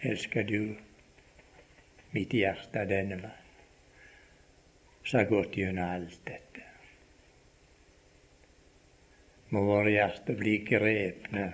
elsker 0.00 0.42
du 0.42 0.76
mitt 2.14 2.32
hjerte 2.32 2.86
denne 2.88 3.20
mann, 3.20 3.48
som 5.04 5.20
har 5.20 5.28
gått 5.28 5.58
gjennom 5.60 5.92
alt 5.98 6.20
dette. 6.26 6.69
Må 9.50 9.64
våre 9.66 9.90
hjerter 9.90 10.36
bli 10.38 10.58
grepne 10.62 11.48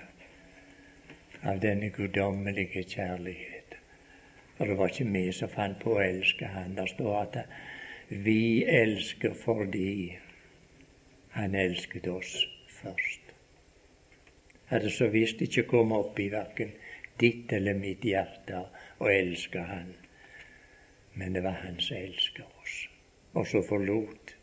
av 1.48 1.60
denne 1.62 1.88
guddommelige 1.94 2.82
kjærlighet. 2.84 3.76
For 4.56 4.68
det 4.68 4.76
var 4.76 4.92
ikke 4.92 5.06
vi 5.14 5.22
som 5.36 5.48
fant 5.52 5.78
på 5.80 5.94
å 5.94 6.02
elske 6.04 6.50
Han. 6.52 6.74
Det 6.76 6.90
står 6.92 7.14
at 7.22 7.38
vi 8.08 8.64
elsker 8.68 9.32
fordi 9.40 10.16
Han 11.36 11.56
elsket 11.56 12.08
oss 12.12 12.34
først. 12.82 13.32
Hadde 14.68 14.90
så 14.90 15.08
visst 15.12 15.40
ikke 15.46 15.64
kommet 15.70 16.04
opp 16.04 16.20
i 16.20 16.28
verken 16.32 16.74
ditt 17.20 17.52
eller 17.56 17.78
mitt 17.80 18.04
hjerte 18.04 18.60
å 19.00 19.08
elske 19.12 19.62
Han. 19.70 19.94
Men 21.16 21.32
det 21.32 21.44
var 21.48 21.62
Han 21.62 21.80
som 21.80 21.96
elsket 21.96 22.44
oss, 22.60 22.76
og 23.32 23.48
så 23.48 23.64
forlot 23.64 24.36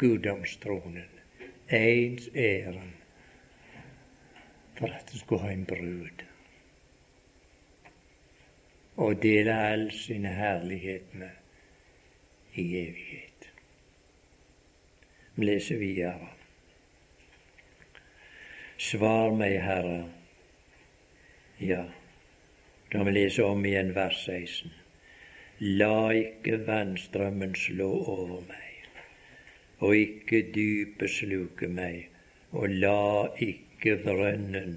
guddomstronen 0.00 1.19
ens 1.70 2.28
æren 2.34 2.94
for 4.78 4.86
at 4.86 5.12
du 5.12 5.18
skulle 5.18 5.42
ha 5.42 5.52
en 5.52 5.66
brud 5.66 6.24
og 8.96 9.22
dele 9.22 9.54
all 9.54 9.92
sin 9.92 10.24
herlighet 10.24 11.14
med 11.14 11.30
i 12.54 12.76
evighet. 12.76 13.52
Vi 15.34 15.44
leser 15.44 15.76
videre. 15.76 16.28
Svar 18.78 19.30
meg, 19.36 19.56
Herre. 19.62 20.02
Ja, 21.60 21.84
da 22.92 23.02
vi 23.04 23.14
leser 23.14 23.48
om 23.48 23.64
igjen 23.64 23.94
vers 23.94 24.24
16. 24.24 24.72
La 25.60 26.10
ikke 26.16 26.58
vannstrømmen 26.66 27.54
slå 27.54 27.88
over 27.92 28.40
meg, 28.48 28.69
og 29.80 29.96
ikke 29.96 30.42
dypet 30.54 31.10
sluke 31.10 31.68
meg, 31.72 32.08
og 32.52 32.68
la 32.82 33.28
ikke 33.40 33.96
brønnen 34.04 34.76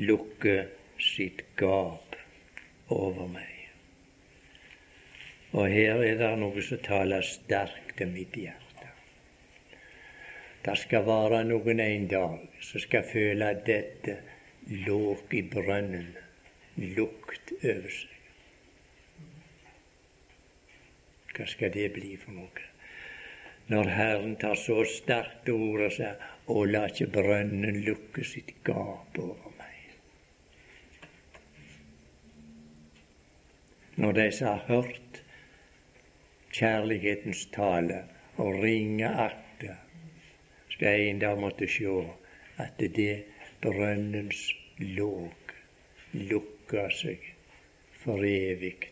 lukke 0.00 0.56
sitt 1.00 1.44
gap 1.60 2.16
over 2.88 3.28
meg. 3.28 3.50
Og 5.54 5.68
her 5.70 6.00
er 6.02 6.16
det 6.18 6.32
noe 6.40 6.62
som 6.66 6.80
taler 6.82 7.26
sterkt 7.26 7.94
til 7.98 8.10
mitt 8.10 8.34
hjerte. 8.34 8.90
Det 10.64 10.74
skal 10.80 11.04
være 11.06 11.44
noen 11.46 11.82
en 11.84 12.08
dag 12.10 12.62
som 12.64 12.82
skal 12.82 13.04
føle 13.06 13.52
dette 13.66 14.16
låg 14.86 15.34
i 15.36 15.44
brønnen 15.46 16.08
lukt 16.96 17.52
over 17.60 17.90
seg. 17.92 18.10
Hva 21.34 21.46
skal 21.50 21.72
det 21.74 21.90
bli 21.94 22.14
for 22.18 22.34
noe? 22.34 22.73
Når 23.72 23.90
Herren 23.96 24.36
tar 24.36 24.58
så 24.60 24.84
sterkt 24.84 25.48
ord 25.48 25.86
og 25.86 25.92
sier 25.96 26.16
'Å, 26.46 26.64
la 26.68 26.82
ikke 26.90 27.06
brønnen 27.16 27.80
lukke 27.86 28.24
sitt 28.24 28.52
gap 28.64 29.18
over 29.18 29.52
meg'. 29.58 29.94
Når 33.96 34.12
de 34.12 34.26
som 34.32 34.46
har 34.46 34.64
hørt 34.68 35.22
kjærlighetens 36.52 37.46
tale 37.52 38.04
og 38.36 38.62
ringe 38.62 39.08
akter, 39.08 39.76
skal 40.70 41.00
en 41.00 41.18
dag 41.18 41.38
måtte 41.40 41.66
sjå 41.70 42.00
at 42.58 42.78
det 42.78 43.24
brønnens 43.62 44.50
låg 44.78 45.54
lukk 46.12 46.54
lukka 46.64 46.88
seg 46.96 47.20
for 48.00 48.24
evig 48.24 48.88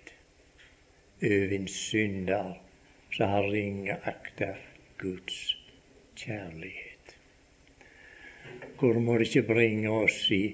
over 1.23 1.53
en 1.57 1.69
synder 1.71 2.51
som 3.13 3.29
har 3.29 3.49
ringe 3.53 3.97
akter 4.09 4.59
Guds 4.99 5.57
kjærlighet. 6.17 7.17
Hvor 8.79 8.99
må 9.01 9.19
det 9.19 9.29
ikke 9.29 9.55
bringe 9.55 9.91
oss 9.91 10.25
i, 10.35 10.45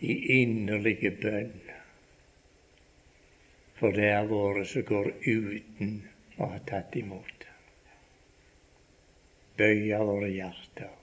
i 0.00 0.14
inderlige 0.40 1.14
bønn 1.22 1.54
for 3.84 3.92
det 3.92 4.06
er 4.08 4.24
våre 4.30 4.62
som 4.64 4.84
går 4.88 5.10
uten 5.26 5.96
å 6.38 6.46
ha 6.54 6.58
tatt 6.64 6.94
imot. 6.96 7.46
Bøye 9.58 9.98
våre 10.00 10.30
hjerter 10.32 10.94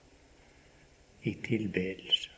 i 1.30 1.36
tilbedelse 1.46 2.30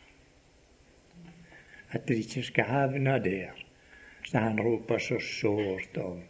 at 1.93 2.07
det 2.09 2.17
ikke 2.23 2.43
skal 2.49 2.71
havne 2.73 3.19
der. 3.21 3.53
som 4.27 4.39
han 4.43 4.59
roper 4.65 4.99
så 4.99 5.19
sårt 5.19 5.97
om 5.97 6.21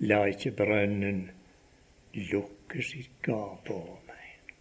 La 0.00 0.24
ikke 0.26 0.50
brønnen 0.50 1.30
lukke 2.14 2.82
sitt 2.82 3.22
gap 3.22 3.70
over 3.70 4.00
meg. 4.08 4.52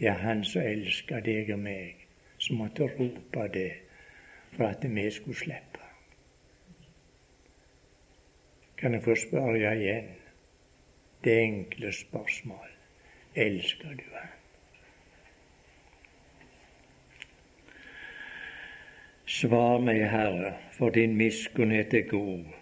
Ja, 0.00 0.14
Han 0.22 0.44
som 0.44 0.62
elsker 0.62 1.20
deg 1.20 1.52
og 1.52 1.60
meg, 1.60 2.06
som 2.38 2.56
måtte 2.56 2.88
rope 2.88 3.46
det 3.52 3.72
for 4.56 4.64
at 4.66 4.84
vi 4.84 5.10
skulle 5.10 5.36
slippe. 5.36 5.84
Kan 8.80 8.94
jeg 8.94 9.04
få 9.04 9.14
spørre 9.14 9.74
igjen 9.76 10.14
det 11.24 11.36
enkle 11.42 11.92
spørsmål 11.92 12.70
elsker 13.36 13.92
du 13.98 14.06
Han? 14.14 14.36
Svar 19.30 19.78
meg, 19.78 20.00
Herre, 20.10 20.54
for 20.72 20.90
din 20.90 21.12
miskunnhet 21.16 21.94
er 21.94 22.08
god. 22.08 22.59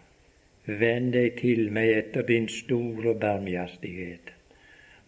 Vend 0.69 1.15
deg 1.15 1.39
til 1.41 1.71
meg 1.73 1.95
etter 1.97 2.27
din 2.29 2.49
store 2.53 3.15
barmhjertighet 3.17 4.35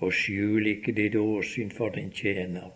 og 0.01 0.15
skjul 0.17 0.71
ikke 0.71 0.95
ditt 0.97 1.19
åsyn 1.21 1.69
for 1.77 1.93
din 1.93 2.09
tjener, 2.17 2.71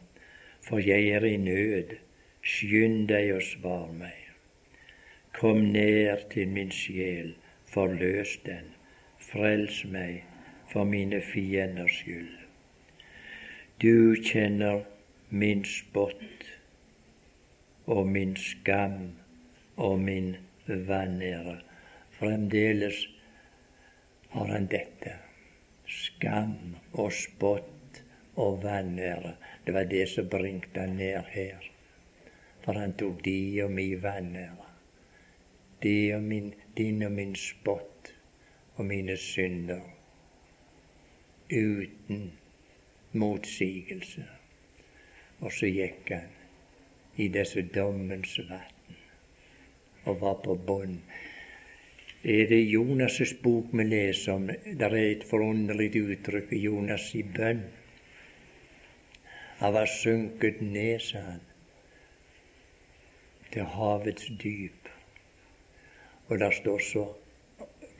for 0.60 0.84
jeg 0.84 1.08
er 1.16 1.24
i 1.24 1.38
nød. 1.40 1.96
Skynd 2.44 3.06
deg 3.08 3.30
og 3.38 3.42
svar 3.42 3.88
meg. 3.96 4.18
Kom 5.32 5.62
ned 5.72 6.28
til 6.34 6.52
min 6.52 6.70
sjel, 6.70 7.32
forløs 7.72 8.36
den, 8.44 8.68
frels 9.16 9.80
meg 9.88 10.20
for 10.68 10.84
mine 10.84 11.22
fienders 11.24 11.96
skyld. 12.02 12.36
Du 13.80 14.12
kjenner 14.20 14.84
min 15.30 15.64
spott 15.64 16.50
og 17.86 18.04
min 18.12 18.36
skam 18.36 19.14
og 19.76 20.00
min 20.04 20.34
vanære. 20.66 21.62
Fremdeles 22.18 23.06
har 24.34 24.46
han 24.46 24.66
dette 24.70 25.16
skam 25.90 26.76
og 26.92 27.12
spott 27.12 28.02
og 28.36 28.62
vanære. 28.62 29.34
Det 29.66 29.74
var 29.74 29.88
det 29.90 30.04
som 30.08 30.28
bringte 30.28 30.80
han 30.80 30.96
ned 30.98 31.30
her. 31.34 31.70
For 32.64 32.78
han 32.78 32.94
tok 32.98 33.24
de 33.24 33.62
og 33.64 33.72
mi 33.72 33.88
vanære. 34.02 34.70
De 35.82 35.96
og 36.16 36.22
min, 36.22 36.54
din 36.76 37.02
og 37.02 37.12
min 37.12 37.34
spott 37.36 38.14
og 38.76 38.84
mine 38.84 39.16
synder. 39.16 39.82
Uten 41.50 42.32
motsigelse. 43.12 44.24
Og 45.40 45.52
så 45.52 45.66
gikk 45.66 46.10
han 46.14 46.30
i 47.16 47.28
disse 47.28 47.62
dommens 47.74 48.38
vann 48.48 48.98
og 50.04 50.20
var 50.20 50.40
på 50.44 50.56
bånn 50.66 50.98
er 52.24 52.46
det 52.48 52.60
Jonas' 52.72 53.34
bok 53.42 53.72
vi 53.72 53.84
leser 53.84 54.32
om. 54.32 54.46
Det 54.48 54.86
er 54.86 54.94
et 54.96 55.24
forunderlig 55.28 55.90
uttrykk 56.00 56.52
Jonas 56.56 57.10
i 57.14 57.22
bønn. 57.22 57.60
Han 59.58 59.74
var 59.74 59.86
sunket 59.86 60.62
ned, 60.64 61.00
sa 61.04 61.20
han, 61.20 61.42
til 63.52 63.68
havets 63.76 64.30
dyp. 64.40 64.88
Og 66.28 66.40
der 66.40 66.56
står 66.56 66.78
så 66.78 67.04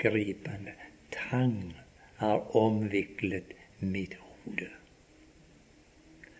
gripende 0.01 0.72
Tang 1.12 1.75
har 2.16 2.57
omviklet 2.57 3.53
mitt 3.81 4.14
hode. 4.14 4.70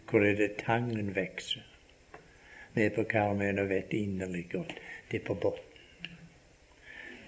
Hvor 0.09 0.25
er 0.25 0.35
det 0.41 0.57
tangen 0.65 1.13
vokser? 1.15 1.63
Vi 2.75 2.89
på 2.89 3.05
Karmøy 3.05 3.69
vet 3.69 3.93
inderlig 3.93 4.49
godt 4.51 4.75
det 5.11 5.21
er 5.21 5.27
på 5.27 5.35
bunnen. 5.35 5.74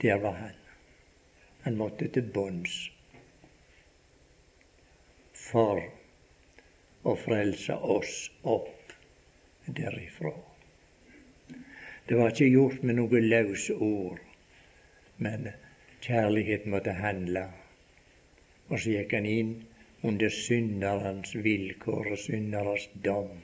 Der 0.01 0.19
var 0.19 0.33
han. 0.33 0.57
Han 1.63 1.77
måtte 1.77 2.09
til 2.09 2.27
bunns 2.35 2.75
for 5.47 5.81
å 7.07 7.15
frelse 7.23 7.75
oss 7.97 8.13
opp 8.43 8.93
derifra. 9.79 10.35
Det 12.07 12.19
var 12.19 12.35
ikke 12.35 12.51
gjort 12.51 12.85
med 12.87 13.01
noe 13.01 13.23
løse 13.25 13.75
ord, 13.83 14.21
men 15.17 15.49
kjærlighet 16.05 16.69
måtte 16.71 16.95
handle. 17.01 17.49
Og 18.69 18.79
så 18.79 18.99
gikk 18.99 19.17
han 19.17 19.27
inn 19.31 19.53
under 20.07 20.31
synderens 20.31 21.35
vilkår 21.35 22.13
og 22.13 22.25
synderens 22.29 22.87
dom. 23.03 23.35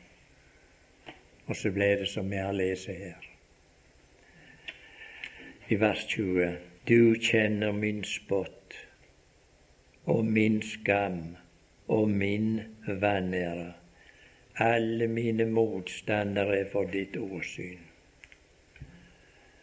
Og 1.49 1.59
så 1.59 1.73
ble 1.75 1.95
det 2.03 2.11
som 2.13 2.31
vi 2.31 2.39
har 2.39 2.55
lest 2.55 2.91
her 2.93 3.33
i 5.73 5.77
vers 5.77 6.07
20. 6.07 6.57
Du 6.85 7.15
kjenner 7.17 7.73
min 7.73 8.03
spott 8.05 8.75
og 10.05 10.25
min 10.25 10.59
skam 10.63 11.37
og 11.89 12.11
min 12.11 12.61
vanære. 12.87 13.71
Alle 14.61 15.07
mine 15.09 15.47
motstandere 15.49 16.59
er 16.59 16.69
for 16.73 16.91
ditt 16.93 17.17
åsyn. 17.17 17.81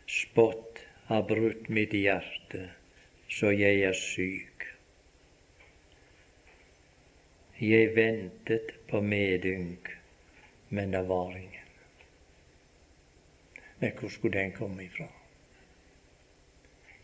Spott 0.10 0.82
har 1.12 1.28
brutt 1.30 1.70
mitt 1.70 1.93
hjerte, 1.93 2.64
så 3.30 3.53
jeg 3.53 3.86
er 3.91 3.93
syk. 3.93 4.66
Jeg 7.62 7.93
ventet 7.95 8.74
på 8.89 9.05
medynk, 9.14 9.93
men 10.70 10.97
det 10.97 11.05
var 11.14 11.38
ingen. 11.38 11.72
Men 13.80 13.97
hvor 13.99 14.10
skulle 14.10 14.39
den 14.39 14.57
komme 14.57 14.89
ifra? 14.89 15.18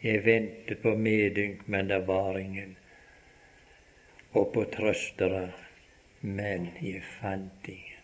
Jeg 0.05 0.21
ventet 0.21 0.81
på 0.83 0.91
medynk, 1.01 1.63
men 1.67 1.87
det 1.89 1.97
var 2.07 2.37
ingen. 2.37 2.75
Og 4.37 4.51
på 4.53 4.65
trøstere, 4.69 5.47
men 6.21 6.67
jeg 6.81 6.99
fant 7.15 7.69
ingen. 7.73 8.03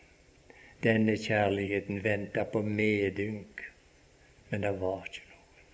Denne 0.82 1.14
kjærligheten 1.14 2.00
venta 2.04 2.48
på 2.50 2.64
medynk, 2.66 3.62
men 4.50 4.66
det 4.66 4.72
var 4.82 5.06
ikke 5.06 5.28
noen. 5.28 5.68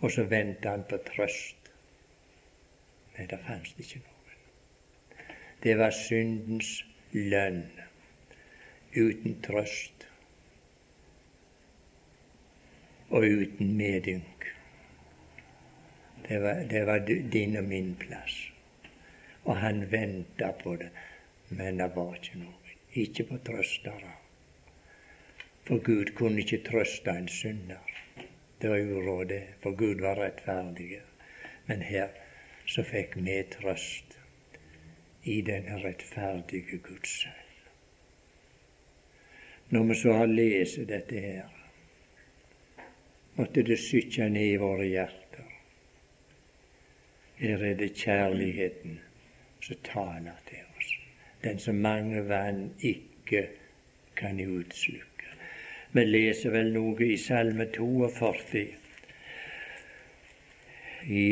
Og 0.00 0.14
så 0.14 0.24
venta 0.30 0.72
han 0.72 0.86
på 0.88 0.96
trøst. 1.10 1.68
Nei, 3.18 3.26
det 3.28 3.42
fantes 3.44 3.76
ikke 3.76 4.00
noen. 4.06 4.40
Det 5.60 5.74
var 5.82 5.92
syndens 5.92 6.72
lønn, 7.12 7.66
uten 8.96 9.36
trøst 9.44 10.08
og 13.10 13.28
uten 13.28 13.76
medynk. 13.76 14.54
Det 16.28 16.38
var, 16.38 16.54
det 16.70 16.84
var 16.86 16.98
din 17.32 17.56
og 17.56 17.64
min 17.64 17.96
plass. 18.00 18.50
Og 19.44 19.56
han 19.56 19.92
venta 19.92 20.52
på 20.62 20.76
det, 20.76 20.90
men 21.48 21.78
det 21.78 21.90
var 21.96 22.14
ikke 22.14 22.38
noe. 22.38 22.74
Ikke 22.92 23.24
på 23.24 23.38
trøstere. 23.46 24.14
For 25.66 25.78
Gud 25.78 26.14
kunne 26.18 26.42
ikke 26.42 26.62
trøste 26.66 27.10
en 27.10 27.28
synder. 27.28 27.86
Det 28.60 28.70
var 28.70 28.78
uråd, 28.78 29.24
det, 29.28 29.42
for 29.62 29.76
Gud 29.76 30.00
var 30.00 30.18
rettferdig. 30.18 31.00
Men 31.66 31.82
her 31.82 32.08
så 32.66 32.82
fikk 32.82 33.16
vi 33.16 33.42
trøst 33.50 34.18
i 35.24 35.40
den 35.40 35.70
rettferdige 35.84 36.78
Guds 36.82 37.14
sønn. 37.22 37.46
Når 39.70 39.84
vi 39.84 39.94
så 39.94 40.12
har 40.12 40.26
lest 40.26 40.82
dette 40.88 41.20
her, 41.20 41.48
måtte 43.36 43.62
det 43.62 43.78
sykke 43.78 44.28
ned 44.28 44.54
i 44.54 44.60
våre 44.60 44.86
hjerter 44.90 45.19
her 47.40 47.62
er 47.64 47.74
det 47.74 47.94
kjærligheten 47.96 49.00
som 49.64 49.76
taler 49.84 50.36
til 50.48 50.58
oss. 50.76 50.90
Den 51.42 51.58
som 51.58 51.74
mange 51.74 52.28
vann 52.28 52.74
ikke 52.80 53.46
kan 54.16 54.40
utslukke. 54.40 55.30
Vi 55.92 56.04
leser 56.04 56.52
vel 56.52 56.72
noe 56.74 57.06
i 57.06 57.16
Salme 57.16 57.66
42. 57.72 58.66
I, 61.08 61.24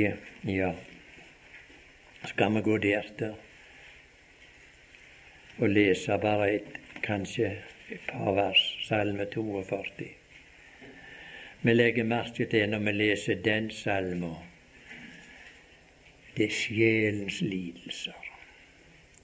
ja, 0.48 0.72
skal 2.24 2.56
vi 2.56 2.64
gå 2.64 2.78
der 2.78 3.12
til 3.18 3.36
og 5.58 5.68
lese 5.68 6.16
bare 6.22 6.52
et, 6.54 6.74
kanskje 7.02 7.50
et 7.90 8.04
par 8.08 8.32
vers, 8.32 8.60
Salme 8.86 9.26
42. 9.34 10.08
Vi 11.62 11.74
legger 11.74 12.04
merke 12.04 12.46
til 12.46 12.70
når 12.70 12.86
vi 12.86 12.92
leser 12.92 13.42
den 13.44 13.70
salmen 13.70 14.38
det 16.38 16.46
er 16.46 16.54
sjelens 16.54 17.40
lidelser. 17.40 18.16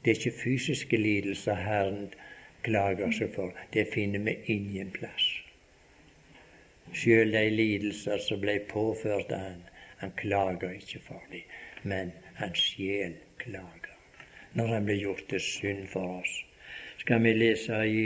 Det 0.05 0.11
er 0.11 0.19
ikke 0.19 0.39
fysiske 0.43 0.97
lidelser 1.01 1.55
Herren 1.55 2.11
klager 2.65 3.12
seg 3.15 3.33
for. 3.37 3.55
Det 3.73 3.87
finner 3.93 4.25
vi 4.27 4.37
ingen 4.57 4.91
plass. 4.93 5.31
Sjøl 6.95 7.33
de 7.33 7.49
lidelser 7.51 8.21
som 8.23 8.43
ble 8.43 8.59
påført 8.69 9.33
av 9.33 9.47
han, 9.47 9.62
han 10.03 10.12
klager 10.19 10.75
ikke 10.77 11.01
for 11.07 11.23
dem, 11.33 11.49
men 11.83 12.12
hans 12.37 12.61
sjel 12.61 13.17
klager 13.41 13.95
når 14.55 14.71
han 14.71 14.85
ble 14.87 14.95
gjort 15.01 15.25
til 15.31 15.41
synd 15.43 15.87
for 15.91 16.21
oss. 16.21 16.35
Skal 17.03 17.23
vi 17.25 17.33
lese 17.35 17.81
i 17.91 18.05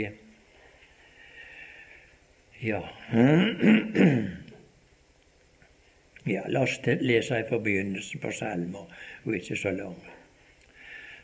Ja 2.65 2.81
Ja, 6.25 6.43
la 6.47 6.63
oss 6.63 6.79
lese 6.83 7.39
i 7.39 7.47
forbegynnelsen 7.49 8.19
på 8.19 8.31
salmer, 8.35 8.87
og 9.23 9.35
ikke 9.35 9.55
så 9.55 9.71
lang. 9.71 9.99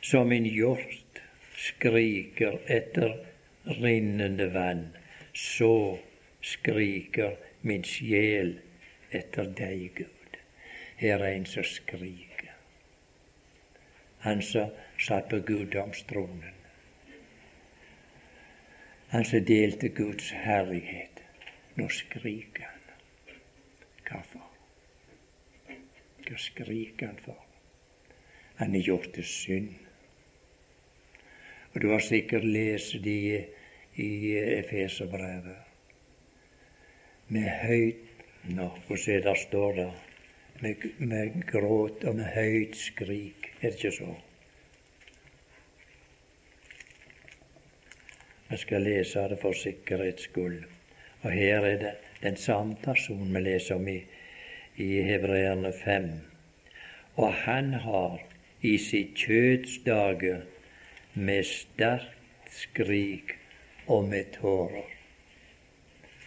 Som 0.01 0.31
en 0.31 0.45
hjort 0.45 1.21
skriker 1.57 2.59
etter 2.71 3.17
rinnende 3.81 4.47
vann, 4.53 4.87
så 5.33 5.97
skriker 6.41 7.35
min 7.61 7.83
sjel 7.83 8.55
etter 9.11 9.49
deg, 9.57 9.89
Gud. 9.97 10.39
Her 10.97 11.19
er 11.19 11.35
en 11.35 11.47
som 11.49 11.65
skriker. 11.67 12.53
Han 14.25 14.41
som 14.41 14.71
satt 15.01 15.29
på 15.29 15.41
guddomstronen. 15.45 16.53
Han 19.11 19.25
som 19.25 19.45
delte 19.45 19.89
Guds 19.89 20.31
herlighet. 20.31 21.21
Nå 21.75 21.89
skriker 21.89 22.65
han. 22.69 23.35
Hvorfor? 24.07 24.51
Hva 26.25 26.37
skriker 26.41 27.11
han 27.11 27.19
for? 27.21 27.41
Han 28.55 28.75
er 28.75 28.85
gjort 28.85 29.11
til 29.13 29.27
synd. 29.27 29.73
Og 31.73 31.81
du 31.81 31.89
har 31.91 31.99
sikkert 31.99 32.45
lest 32.47 32.95
det 33.03 33.45
i, 33.95 34.09
Efeserbrevet. 34.37 35.57
Med 37.27 37.49
høyt 37.65 38.03
Nå, 38.45 38.67
se, 38.97 39.21
der 39.25 39.35
står 39.35 39.71
det? 39.73 39.91
Med, 40.61 40.83
med 40.99 41.39
gråt 41.49 42.03
og 42.03 42.15
med 42.15 42.27
høyt 42.35 42.75
skrik. 42.77 43.47
Er 43.61 43.73
det 43.73 43.79
ikke 43.79 43.91
så? 43.91 44.11
Jeg 48.49 48.59
skal 48.59 48.85
lese 48.85 49.23
det 49.29 49.39
for 49.41 49.57
sikkerhets 49.57 50.29
skyld. 50.29 50.61
Og 51.21 51.31
her 51.31 51.65
er 51.65 51.79
det 51.81 51.95
den 52.21 52.37
samme 52.37 52.77
personen 52.83 53.33
vi 53.33 53.41
leser 53.41 53.75
om 53.75 53.87
i, 53.87 53.97
i 54.77 55.01
Hebreerne 55.01 55.73
5. 55.73 56.09
Og 57.15 57.33
han 57.33 57.73
har 57.73 58.19
i 58.61 58.77
sitt 58.77 59.15
kjøds 59.19 59.77
dager 59.85 60.41
med 61.13 61.43
sterkt 61.47 62.51
skrik 62.51 63.35
og 63.87 64.09
med 64.09 64.33
tårer. 64.39 64.89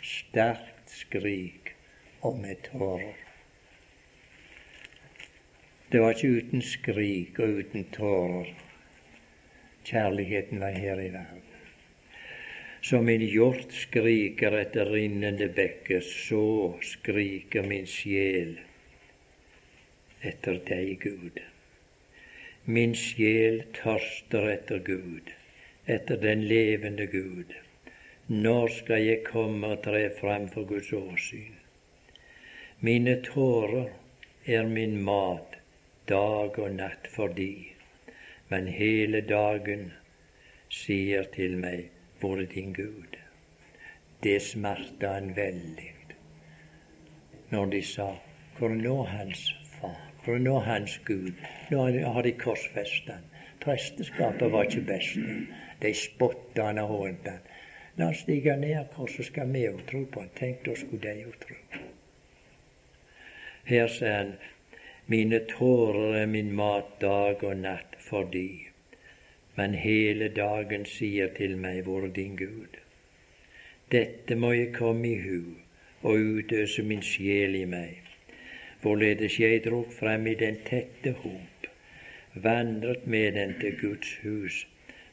Sterkt 0.03 0.95
skrik 1.01 1.75
og 2.23 2.39
med 2.41 2.63
tårer. 2.71 3.19
Det 5.93 6.01
var 6.01 6.17
ikke 6.17 6.41
uten 6.41 6.65
skrik 6.65 7.39
og 7.41 7.61
uten 7.63 7.87
tårer 7.93 8.57
kjærligheten 9.89 10.61
var 10.61 10.71
her 10.71 11.01
i 11.01 11.13
verden. 11.13 11.48
Som 12.81 13.09
en 13.09 13.23
hjort 13.27 13.73
skriker 13.75 14.55
etter 14.55 14.87
rinnende 14.95 15.49
bekker, 15.51 16.01
så 16.01 16.79
skriker 16.83 17.67
min 17.67 17.87
sjel 17.91 18.55
etter 20.23 20.61
deg, 20.67 20.95
Gud. 21.03 21.41
Min 22.65 22.95
sjel 22.95 23.65
tørster 23.75 24.47
etter 24.53 24.79
Gud, 24.87 25.33
etter 25.87 26.23
den 26.23 26.47
levende 26.47 27.07
Gud. 27.11 27.55
Når 28.29 28.69
skal 28.79 29.03
jeg 29.03 29.25
komme 29.27 29.75
og 29.75 29.83
tre 29.83 30.05
fram 30.21 30.47
for 30.53 30.69
Guds 30.69 30.93
åsyn? 30.93 31.59
Mine 32.79 33.19
tårer 33.27 33.91
er 34.47 34.71
min 34.71 34.99
mat 35.03 35.59
dag 36.07 36.59
og 36.59 36.75
natt 36.79 37.11
for 37.11 37.35
de, 37.35 37.53
men 38.51 38.71
hele 38.71 39.25
dagen 39.27 39.89
sier 40.71 41.27
til 41.35 41.59
meg 41.59 41.98
hvor 42.21 42.41
er 42.41 42.47
din 42.47 42.73
Gud? 42.73 43.17
Det 44.23 44.41
smerta 44.43 45.17
en 45.19 45.37
veldig 45.37 45.93
når 47.51 47.67
de 47.67 47.83
sa 47.83 48.09
hvor 48.59 48.69
nå 48.69 49.03
hans 49.09 49.55
far? 49.81 49.97
Hvor 50.25 50.39
nå 50.39 50.59
hans 50.59 50.99
Gud? 51.05 51.33
Nå 51.71 51.85
har 52.13 52.23
de 52.23 52.33
korsfesta 52.33 53.13
han. 53.13 53.25
Presteskapet 53.63 54.53
var 54.53 54.69
ikke 54.69 54.85
best. 54.91 55.17
De 55.83 55.95
spotta 55.95 56.67
han 56.69 56.83
og 56.83 56.93
hånte 56.93 57.31
han. 57.31 57.47
La 57.99 58.11
han 58.11 58.19
stige 58.19 58.57
ned 58.57 58.77
av 58.79 58.91
korset, 58.95 59.27
skal 59.27 59.49
vi 59.55 59.65
òg 59.71 59.81
tro 59.89 60.05
på 60.13 60.21
han. 60.23 60.31
Tenk, 60.37 60.61
da 60.67 60.77
skulle 60.77 61.03
de 61.03 61.25
òg 61.31 61.39
tro. 61.47 61.57
Her 63.69 63.89
sier 63.95 64.17
han, 64.19 64.35
mine 65.09 65.41
tårer 65.49 66.21
er 66.23 66.29
min 66.31 66.53
mat 66.55 66.99
dag 67.01 67.43
og 67.45 67.57
natt 67.63 67.97
fordi 68.05 68.68
men 69.59 69.75
hele 69.75 70.29
dagen 70.31 70.85
sier 70.87 71.33
til 71.35 71.57
meg, 71.59 71.81
hvor 71.83 72.07
din 72.15 72.37
Gud? 72.39 72.77
Dette 73.91 74.37
må 74.39 74.53
jeg 74.55 74.75
komme 74.77 75.09
i 75.09 75.17
hu 75.25 75.41
og 76.07 76.29
utøse 76.39 76.85
min 76.87 77.03
sjel 77.03 77.57
i 77.59 77.65
meg, 77.67 77.97
hvorledes 78.83 79.41
jeg 79.43 79.65
drog 79.65 79.91
frem 79.97 80.29
i 80.31 80.37
den 80.39 80.61
tette 80.69 81.15
hop, 81.25 81.67
vandret 82.47 83.07
med 83.07 83.33
den 83.41 83.57
til 83.59 83.75
Guds 83.83 84.15
hus, 84.23 84.61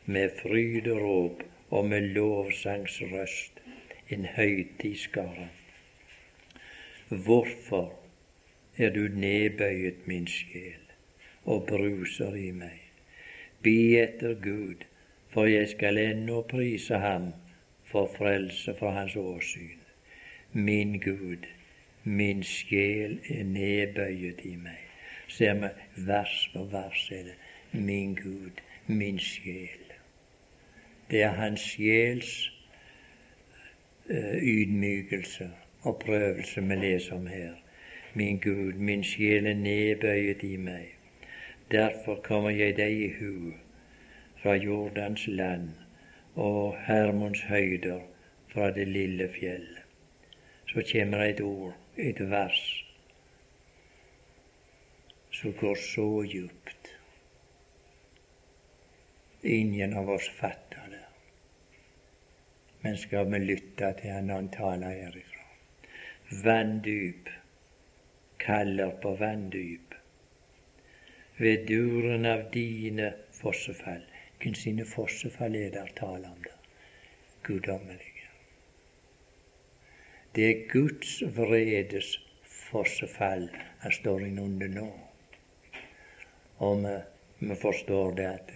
med 0.06 0.38
fryd 0.44 0.92
og 0.94 1.02
råp 1.08 1.44
og 1.74 1.90
med 1.90 2.14
lovsangsrøst, 2.14 3.62
en 4.14 4.30
høytidsskare. 4.38 5.50
Hvorfor 7.10 7.94
er 8.78 8.94
du 8.94 9.08
nedbøyet, 9.10 10.06
min 10.08 10.28
sjel, 10.30 10.82
og 11.46 11.66
bruser 11.66 12.36
i 12.38 12.52
meg? 12.54 12.85
Be 13.66 13.98
etter 13.98 14.36
Gud, 14.42 14.86
for 15.34 15.50
jeg 15.50 15.70
skal 15.70 15.98
ennå 15.98 16.42
prise 16.50 17.00
ham 17.02 17.32
for 17.90 18.06
frelse 18.18 18.76
fra 18.80 18.92
hans 19.00 19.16
åsyn. 19.16 19.82
Min 20.54 21.00
Gud, 21.00 21.48
min 22.04 22.44
sjel 22.44 23.20
er 23.30 23.44
nedbøyet 23.44 24.46
i 24.46 24.56
meg. 24.62 24.84
Ser 25.28 25.58
vi 25.58 25.72
vers 26.08 26.38
for 26.54 26.70
vers 26.70 27.10
er 27.12 27.24
det 27.32 27.36
min 27.76 28.16
Gud, 28.16 28.62
min 28.88 29.20
sjel. 29.20 29.94
Det 31.12 31.24
er 31.24 31.30
hans 31.30 31.62
sjels 31.62 32.52
uh, 34.10 34.38
ydmykelse 34.42 35.50
og 35.82 36.00
prøvelse 36.06 36.62
vi 36.62 36.76
leser 36.76 37.16
om 37.16 37.28
her. 37.28 37.54
Min 38.14 38.38
Gud, 38.38 38.74
min 38.74 39.04
sjel 39.04 39.48
er 39.48 39.54
nedbøyet 39.54 40.44
i 40.44 40.56
meg. 40.58 40.95
Derfor 41.72 42.22
kommer 42.22 42.50
jeg 42.54 42.76
deg 42.78 42.92
i 42.94 43.08
hu 43.18 43.54
fra 44.42 44.54
Jordans 44.54 45.24
land 45.28 45.72
og 46.36 46.76
Hermons 46.86 47.42
høyder 47.50 48.04
fra 48.52 48.70
det 48.72 48.86
lille 48.88 49.26
fjell. 49.34 49.66
Så 50.70 50.84
kommer 50.92 51.24
et 51.26 51.42
ord, 51.42 51.74
et 51.98 52.20
vers, 52.30 52.62
som 55.32 55.54
går 55.54 55.76
så 55.76 56.10
djupt. 56.30 56.92
Ingen 59.44 59.94
av 59.98 60.10
oss 60.10 60.30
fatter 60.38 60.86
det. 60.90 61.02
Men 62.82 62.98
skal 62.98 63.32
vi 63.32 63.40
lytte 63.42 63.94
til 64.02 64.14
han 64.14 64.30
når 64.30 64.42
han 64.42 64.54
taler 64.54 65.00
herifra? 65.02 65.46
Vanndyp 66.46 67.30
kaller 68.40 68.94
på 69.02 69.16
vanndyp 69.20 69.85
ved 71.38 71.68
duren 71.68 72.26
av 72.26 72.50
dine 72.54 73.14
fossefall. 73.36 74.04
Hvem 74.40 74.56
sine 74.56 74.86
fossefall 74.86 75.56
er 75.56 75.72
der 75.74 75.92
tale 75.98 76.30
om 76.32 76.44
det? 76.44 76.54
Guddommelige. 77.44 78.30
Det 80.36 80.46
er 80.50 80.64
Guds 80.72 81.22
vredes 81.36 82.16
fossefall 82.44 83.50
han 83.80 83.92
står 83.92 84.26
innunder 84.28 84.68
nå. 84.68 84.88
Og 86.66 86.84
vi, 86.84 86.96
vi 87.40 87.56
forstår 87.62 88.16
det 88.18 88.26
at 88.32 88.52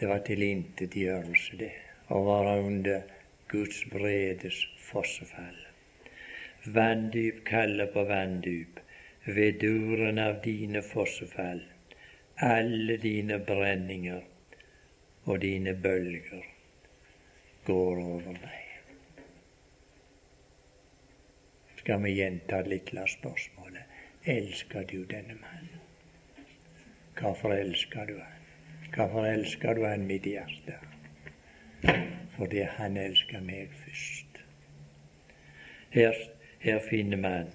det 0.00 0.08
var 0.08 0.22
tilintetgjørelse, 0.26 1.56
det, 1.58 1.72
å 2.10 2.22
være 2.26 2.54
under 2.66 3.02
Guds 3.50 3.82
vredes 3.92 4.62
fossefall. 4.82 5.58
Vanndyp 6.74 7.42
kaller 7.46 7.90
på 7.94 8.04
vanndyp 8.08 8.80
ved 9.24 9.60
duren 9.60 10.18
av 10.18 10.40
dine 10.42 10.82
fossefall, 10.82 11.62
alle 12.36 12.96
dine 12.96 13.38
brenninger 13.38 14.22
og 15.24 15.40
dine 15.40 15.74
bølger 15.74 16.42
går 17.66 18.02
over 18.02 18.32
meg. 18.32 18.58
Skal 21.82 22.02
vi 22.02 22.16
gjenta 22.18 22.62
det 22.62 22.74
lille 22.76 23.06
spørsmålet 23.10 24.26
elsker 24.34 24.84
du 24.90 25.04
denne 25.04 25.34
mannen? 25.34 25.80
Hvorfor 27.18 27.54
elsker 27.54 28.06
du 28.06 28.18
han? 28.18 28.42
Hvorfor 28.94 29.26
elsker 29.26 29.74
du 29.74 29.86
han 29.86 30.06
mitt 30.06 30.26
hjerte? 30.26 30.78
Fordi 32.36 32.62
han 32.76 32.96
elsker 32.96 33.42
meg 33.46 33.70
først. 33.84 34.38
Her, 35.90 36.16
her 36.60 36.78
finner 36.90 37.16
man 37.16 37.50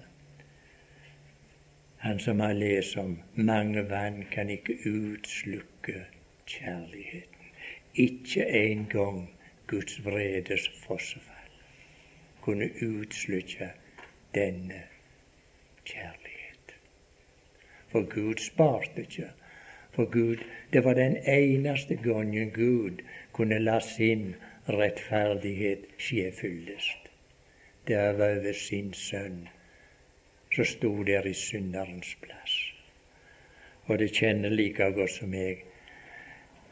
han 1.98 2.20
som 2.20 2.40
har 2.40 2.52
lest 2.52 2.96
om 2.96 3.18
mange 3.34 3.82
vann 3.90 4.24
kan 4.30 4.50
ikke 4.50 4.76
utslukke 4.86 6.04
kjærligheten. 6.46 7.50
Ikke 7.94 8.46
engang 8.46 9.30
Guds 9.66 10.04
vredes 10.04 10.68
fossefall 10.86 11.50
kunne 12.40 12.70
utslukke 12.82 13.70
denne 14.34 14.82
kjærlighet. 15.84 16.74
For 17.88 18.06
Gud 18.14 18.38
sparte 18.38 19.00
ikke 19.00 19.30
For 19.90 20.04
Gud, 20.04 20.36
det 20.72 20.84
var 20.84 20.94
den 20.94 21.16
eneste 21.16 21.96
gangen 21.96 22.50
Gud 22.50 23.02
kunne 23.32 23.58
la 23.58 23.80
sin 23.80 24.34
rettferdighet 24.68 25.86
skje 25.98 26.32
fyllest. 26.40 27.08
Det 27.88 27.96
var 27.96 28.12
over 28.12 28.52
sin 28.52 28.92
sønn, 28.94 29.48
som 30.58 30.66
sto 30.66 30.90
der 31.06 31.26
i 31.26 31.34
synderens 31.38 32.16
plass. 32.18 32.54
Og 33.86 33.98
det 33.98 34.08
kjenner 34.10 34.50
like 34.50 34.90
godt 34.96 35.12
som 35.20 35.34
jeg 35.34 35.64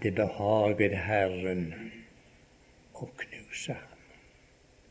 Det 0.02 0.10
behaget 0.12 0.92
Herren 0.92 1.70
å 2.92 3.06
knuse 3.22 3.72
ham. 3.72 4.02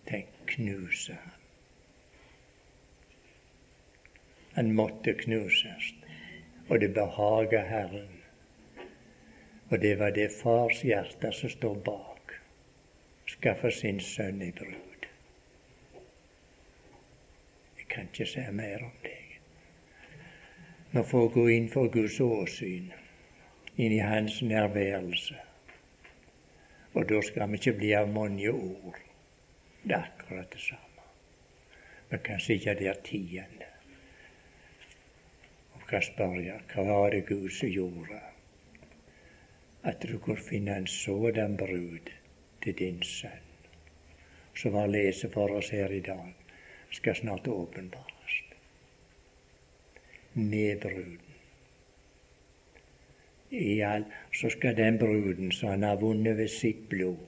Tenk, 0.08 0.32
knuse 0.50 1.14
ham. 1.14 1.44
Han 4.56 4.72
måtte 4.74 5.14
knuses, 5.20 5.92
og 6.70 6.82
det 6.82 6.90
behaget 6.96 7.70
Herren. 7.70 8.18
Og 9.70 9.78
det 9.82 9.94
var 10.00 10.18
det 10.18 10.32
fars 10.34 10.82
hjerte 10.82 11.32
som 11.32 11.54
står 11.54 11.78
bak. 11.86 12.34
Skaffe 13.30 13.72
sin 13.72 14.02
sønn 14.02 14.42
i 14.42 14.50
brud. 14.58 15.06
Jeg 17.78 17.85
kan 17.96 18.12
ikke 18.12 18.28
si 18.28 18.44
mer 18.52 18.84
om 18.84 18.96
deg. 19.04 19.36
Nå 20.92 21.04
får 21.08 21.30
gå 21.34 21.48
inn 21.54 21.68
for 21.72 21.88
Guds 21.92 22.20
åsyn, 22.24 22.92
inn 23.76 23.96
i 23.96 24.04
Hans 24.04 24.42
nærværelse. 24.44 25.38
Og 26.96 27.08
da 27.10 27.22
skal 27.24 27.52
vi 27.52 27.60
ikke 27.60 27.78
bli 27.80 27.94
av 27.96 28.12
mange 28.12 28.52
ord. 28.52 29.00
Det 29.84 29.96
er 29.96 30.10
akkurat 30.10 30.52
det 30.52 30.62
samme. 30.64 31.08
Vi 32.10 32.20
kan 32.24 32.40
sitte 32.40 32.76
der 32.80 33.02
tiende 33.04 33.72
og 35.76 35.88
kan 35.90 36.04
spørre 36.06 36.60
hva 36.72 36.86
var 36.88 37.12
det 37.14 37.26
Gud 37.28 37.50
som 37.54 37.70
gjorde 37.70 38.22
at 39.86 40.02
du 40.02 40.18
kunne 40.18 40.42
finne 40.42 40.78
en 40.78 40.88
sådan 40.88 41.58
brud 41.58 42.14
til 42.64 42.78
din 42.80 43.04
sønn? 43.04 43.52
Som 44.56 44.80
har 44.80 44.88
lese 44.88 45.30
for 45.34 45.52
oss 45.58 45.70
her 45.70 45.92
i 45.92 46.00
dag, 46.00 46.45
skal 46.96 47.16
snart 47.16 47.48
åpenbares. 47.48 48.40
Med 50.34 50.82
bruden. 50.82 51.22
I 53.50 53.82
all, 53.86 54.06
så 54.36 54.50
skal 54.50 54.78
den 54.78 54.98
bruden 55.00 55.52
som 55.52 55.70
han 55.70 55.84
har 55.84 56.02
vunnet 56.02 56.38
ved 56.38 56.48
sitt 56.52 56.90
blod, 56.90 57.22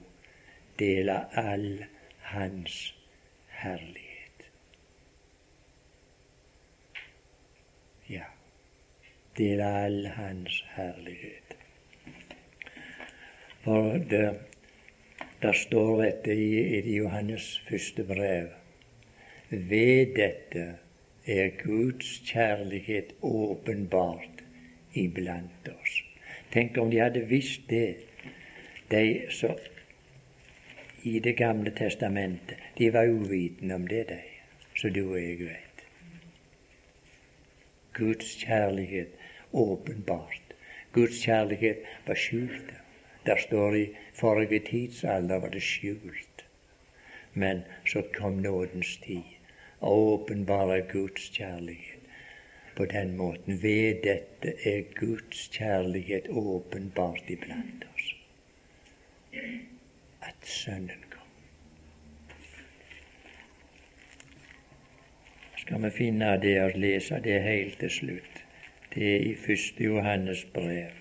dele 0.78 1.20
all 1.38 1.84
hans 2.32 2.80
herlighet. 3.62 4.48
Ja 8.08 8.26
dele 9.38 9.64
all 9.64 10.06
Hans 10.06 10.64
herlighet. 10.74 11.56
For 13.62 13.98
det, 14.10 14.34
det 15.42 15.54
står 15.56 16.02
dette 16.02 16.34
i, 16.34 16.48
i 16.78 16.96
Johannes 16.96 17.50
første 17.68 18.04
brev. 18.04 18.48
Ved 19.50 20.14
dette 20.16 20.74
er 21.26 21.50
Guds 21.62 22.18
kjærlighet 22.28 23.14
åpenbart 23.22 24.42
iblant 24.92 25.68
oss. 25.72 26.02
Tenk 26.52 26.76
om 26.76 26.90
de 26.90 26.98
hadde 27.00 27.22
visst 27.30 27.64
det, 27.70 27.96
de 28.90 29.24
som 29.32 29.56
i 31.02 31.18
Det 31.18 31.36
gamle 31.36 31.70
testamentet. 31.70 32.56
De 32.78 32.92
var 32.92 33.08
uvitende 33.08 33.74
om 33.74 33.86
det, 33.86 34.08
de, 34.08 34.18
så 34.76 34.88
du 34.88 35.10
og 35.10 35.22
jeg 35.22 35.38
vet. 35.38 35.84
Guds 37.94 38.34
kjærlighet 38.44 39.16
åpenbart. 39.52 40.54
Guds 40.92 41.24
kjærlighet 41.24 41.78
var 42.06 42.14
skjult. 42.14 42.74
Der 43.26 43.36
står 43.36 43.74
i 43.74 43.88
forrige 44.14 44.60
tidsalder 44.60 45.40
var 45.40 45.48
det 45.48 45.62
skjult. 45.62 46.44
Men 47.34 47.62
så 47.86 48.02
kom 48.14 48.32
nådens 48.32 48.96
tid. 48.96 49.37
Å 49.80 49.92
åpenbare 50.14 50.80
Guds 50.90 51.28
kjærlighet 51.34 51.98
på 52.78 52.86
den 52.90 53.16
måten. 53.16 53.62
Ved 53.62 54.02
dette 54.02 54.54
er 54.66 54.82
Guds 54.98 55.48
kjærlighet 55.54 56.28
åpenbart 56.28 57.30
iblant 57.30 57.86
oss. 57.94 58.08
At 60.22 60.46
Sønnen 60.46 61.04
kom. 61.10 61.30
Skal 65.62 65.82
vi 65.86 65.90
finne 65.94 66.34
det 66.42 66.56
og 66.62 66.78
lese 66.78 67.22
det 67.24 67.42
helt 67.46 67.78
til 67.82 67.94
slutt? 68.00 68.44
Det 68.94 69.10
er 69.14 69.26
i 69.30 69.34
første 69.46 69.84
Johannes 69.84 70.46
brev. 70.54 70.97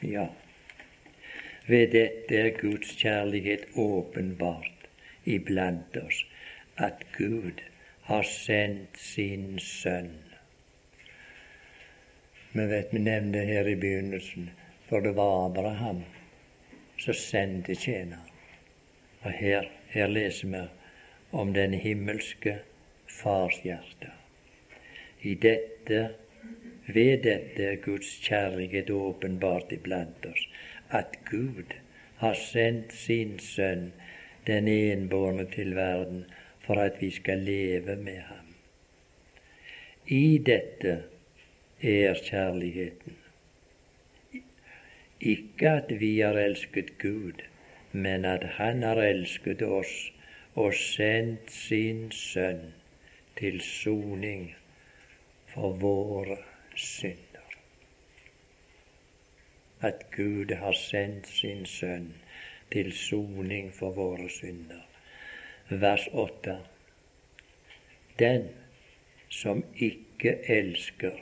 Ja, 0.00 0.26
ved 1.66 1.92
dette 1.92 2.36
er 2.36 2.50
Guds 2.60 2.92
kjærlighet 3.00 3.66
åpenbart 3.76 4.88
iblant 5.24 5.96
oss, 5.96 6.24
at 6.76 7.04
Gud 7.16 7.62
har 8.08 8.22
sendt 8.22 8.98
sin 9.00 9.58
sønn. 9.58 10.12
Vi 12.52 12.66
vet 12.66 12.92
vi 12.92 12.98
nevnte 12.98 13.44
her 13.46 13.68
i 13.68 13.76
begynnelsen, 13.78 14.50
for 14.88 15.00
det 15.00 15.14
var 15.16 15.46
Abraham 15.46 16.02
som 16.98 17.14
sendte 17.14 17.74
tjeneren. 17.74 18.26
Og 19.22 19.32
her, 19.32 19.68
her 19.88 20.08
leser 20.08 20.48
vi 20.48 20.64
om 21.32 21.54
den 21.54 21.74
himmelske 21.74 22.58
Fars 23.20 23.60
hjerte. 23.64 24.10
I 25.22 25.34
dette 25.34 26.08
ved 26.94 27.22
dette 27.22 27.64
er 27.64 27.76
Guds 27.84 28.08
kjærlighet 28.24 28.90
åpenbart 28.90 29.72
iblant 29.72 30.26
oss, 30.26 30.48
at 30.90 31.18
Gud 31.30 31.74
har 32.16 32.34
sendt 32.34 32.92
sin 32.92 33.38
Sønn, 33.38 33.92
den 34.46 34.68
enbårne, 34.68 35.46
til 35.54 35.74
verden 35.76 36.24
for 36.66 36.74
at 36.74 37.00
vi 37.00 37.10
skal 37.10 37.38
leve 37.38 37.96
med 37.96 38.18
ham. 38.18 38.50
I 40.06 40.38
dette 40.46 41.02
er 41.82 42.14
kjærligheten. 42.24 43.16
Ikke 45.20 45.70
at 45.70 46.00
vi 46.00 46.18
har 46.20 46.38
elsket 46.38 46.98
Gud, 46.98 47.42
men 47.92 48.24
at 48.24 48.44
Han 48.44 48.82
har 48.82 49.02
elsket 49.02 49.62
oss 49.62 50.12
og 50.54 50.74
sendt 50.74 51.52
sin 51.52 52.10
Sønn 52.12 52.72
til 53.38 53.60
soning 53.60 54.54
for 55.54 55.72
våre 55.72 56.36
synder. 56.80 57.48
At 59.80 60.10
Gud 60.16 60.54
har 60.54 60.72
sendt 60.72 61.28
sin 61.28 61.66
Sønn 61.66 62.14
til 62.72 62.92
soning 62.92 63.72
for 63.74 63.90
våre 63.90 64.28
synder. 64.30 64.82
Vers 65.70 66.08
8. 66.12 66.58
Den 68.18 68.48
som 69.28 69.64
ikke 69.76 70.38
elsker, 70.48 71.16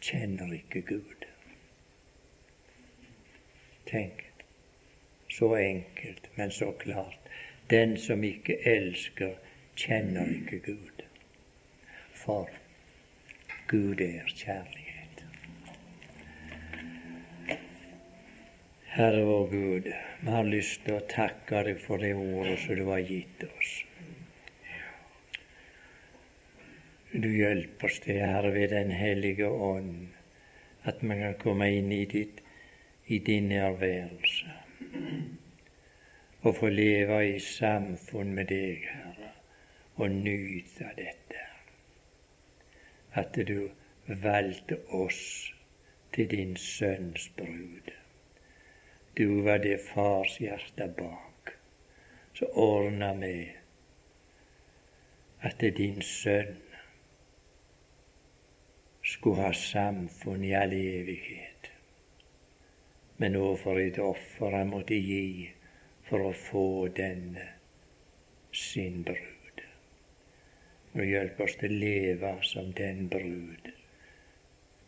kjenner 0.00 0.52
ikke 0.52 0.82
Gud. 0.82 1.26
Tenk, 3.86 4.22
så 5.30 5.54
enkelt, 5.54 6.30
men 6.36 6.50
så 6.50 6.72
klart. 6.78 7.18
Den 7.70 7.98
som 7.98 8.24
ikke 8.24 8.58
elsker, 8.68 9.34
kjenner 9.76 10.26
ikke 10.26 10.60
Gud. 10.60 11.02
For 12.14 12.48
Gud 13.66 14.00
er 14.00 14.28
kjærlighet. 14.30 15.22
Herre 18.94 19.24
vår 19.26 19.48
Gud, 19.50 19.88
vi 20.20 20.30
har 20.30 20.46
lyst 20.46 20.84
til 20.84 20.94
å 21.00 21.06
takke 21.10 21.64
deg 21.66 21.80
for 21.82 21.98
det 21.98 22.12
ordet 22.14 22.60
som 22.62 22.78
du 22.78 22.84
har 22.86 23.02
gitt 23.08 23.42
oss. 23.48 23.72
Du 27.10 27.26
hjelper 27.26 27.90
oss 27.90 27.98
til, 28.06 28.20
Herre, 28.22 28.54
ved 28.54 28.70
Den 28.70 28.94
hellige 28.94 29.50
ånd, 29.50 30.14
at 30.86 31.02
vi 31.02 31.18
kan 31.24 31.34
komme 31.42 31.66
inn 31.74 31.90
i, 31.90 32.04
ditt, 32.06 32.38
i 33.10 33.18
din 33.18 33.50
nærværelse 33.50 34.54
og 36.46 36.54
få 36.54 36.70
leve 36.70 37.18
i 37.32 37.38
samfunn 37.42 38.30
med 38.38 38.46
deg, 38.54 38.86
Herre, 38.94 39.34
og 39.98 40.14
nyte 40.14 40.94
dette 40.94 41.55
at 43.16 43.38
du 43.48 43.70
valgte 44.06 44.76
oss 44.88 45.52
til 46.14 46.30
din 46.30 46.56
sønns 46.56 47.28
brud. 47.36 47.92
Du 49.18 49.42
var 49.42 49.58
det 49.58 49.80
fars 49.94 50.36
hjerte 50.38 50.88
bak, 50.98 51.52
så 52.34 52.46
ordna 52.52 53.14
med 53.14 53.46
at 55.40 55.60
din 55.60 56.02
sønn 56.02 56.58
skulle 59.02 59.42
ha 59.42 59.52
samfunn 59.52 60.44
i 60.44 60.52
all 60.52 60.72
evighet. 60.72 61.70
Men 63.16 63.32
nå 63.32 63.54
for 63.56 63.80
et 63.80 63.98
offer 64.02 64.58
han 64.58 64.74
måtte 64.74 64.98
gi 65.00 65.48
for 66.08 66.28
å 66.28 66.34
få 66.36 66.66
denne 67.00 67.48
sin 68.52 69.00
brud. 69.08 69.35
Og 70.96 71.04
hjelp 71.04 71.40
oss 71.44 71.58
til 71.60 71.74
å 71.76 71.80
leve 71.84 72.32
som 72.48 72.72
den 72.76 73.06
brud 73.12 73.70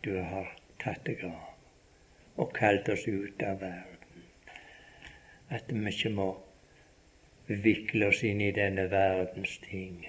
du 0.03 0.13
har 0.17 0.49
tatt 0.81 1.05
deg 1.05 1.21
av 1.27 2.39
og 2.39 2.53
kalt 2.55 2.87
oss 2.89 3.03
ut 3.07 3.43
av 3.43 3.59
verden. 3.61 4.23
At 5.51 5.71
vi 5.73 5.91
ikke 5.91 6.11
må 6.15 6.29
vikle 7.49 8.09
oss 8.13 8.21
inn 8.23 8.41
i 8.45 8.53
denne 8.55 8.85
verdens 8.91 9.57
ting, 9.65 10.05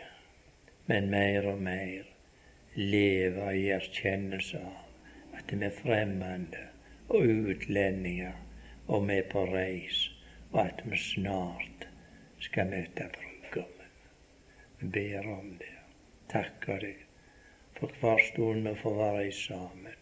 men 0.87 1.11
mer 1.11 1.49
og 1.51 1.63
mer 1.65 2.07
leve 2.77 3.51
i 3.59 3.67
erkjennelse 3.75 4.61
av 4.61 5.39
at 5.41 5.53
vi 5.57 5.67
er 5.67 5.75
fremmede 5.75 6.67
og 7.11 7.27
utlendinger, 7.27 8.37
og 8.87 9.09
vi 9.09 9.19
er 9.19 9.29
på 9.33 9.43
reis, 9.51 10.05
og 10.53 10.63
at 10.67 10.85
vi 10.87 10.99
snart 11.01 11.87
skal 12.45 12.71
møte 12.71 13.09
brudgommen. 13.17 13.93
Vi 14.81 14.91
ber 14.95 15.29
om 15.33 15.53
det. 15.59 15.70
Takker 16.31 16.83
deg 16.87 17.07
for 17.79 17.93
hver 18.01 18.21
stund 18.29 18.69
vi 18.69 18.75
får 18.83 18.97
være 18.99 19.33
sammen, 19.33 19.97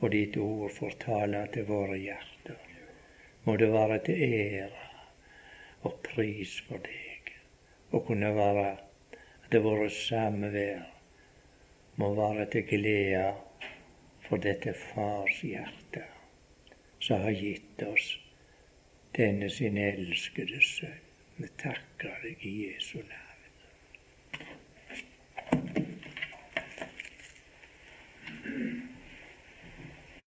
og 0.00 0.10
ditt 0.14 0.36
ord 0.36 0.70
får 0.76 0.96
tale 1.04 1.40
til 1.54 1.66
våre 1.70 1.96
hjerter. 1.98 2.58
Må 3.44 3.56
det 3.58 3.70
være 3.72 3.98
til 4.06 4.22
ære 4.26 4.68
og 5.88 5.96
pris 6.06 6.52
for 6.68 6.84
deg 6.84 7.32
å 7.90 8.00
kunne 8.06 8.30
være 8.36 8.66
at 8.74 9.56
våre 9.64 9.88
samvær 9.92 10.84
må 12.00 12.12
være 12.16 12.46
til 12.52 12.68
glede 12.70 13.24
for 14.28 14.44
dette 14.46 14.76
fars 14.78 15.42
hjerte, 15.44 16.04
som 17.02 17.26
har 17.26 17.34
gitt 17.36 17.82
oss 17.88 18.12
denne 19.18 19.50
sin 19.50 19.76
elskede 19.76 20.62
sønn. 20.64 21.02
Vi 21.36 21.50
takker 21.58 22.22
deg 22.22 22.46
i 22.46 22.54
Jesu 22.68 22.98
navn. 23.00 23.31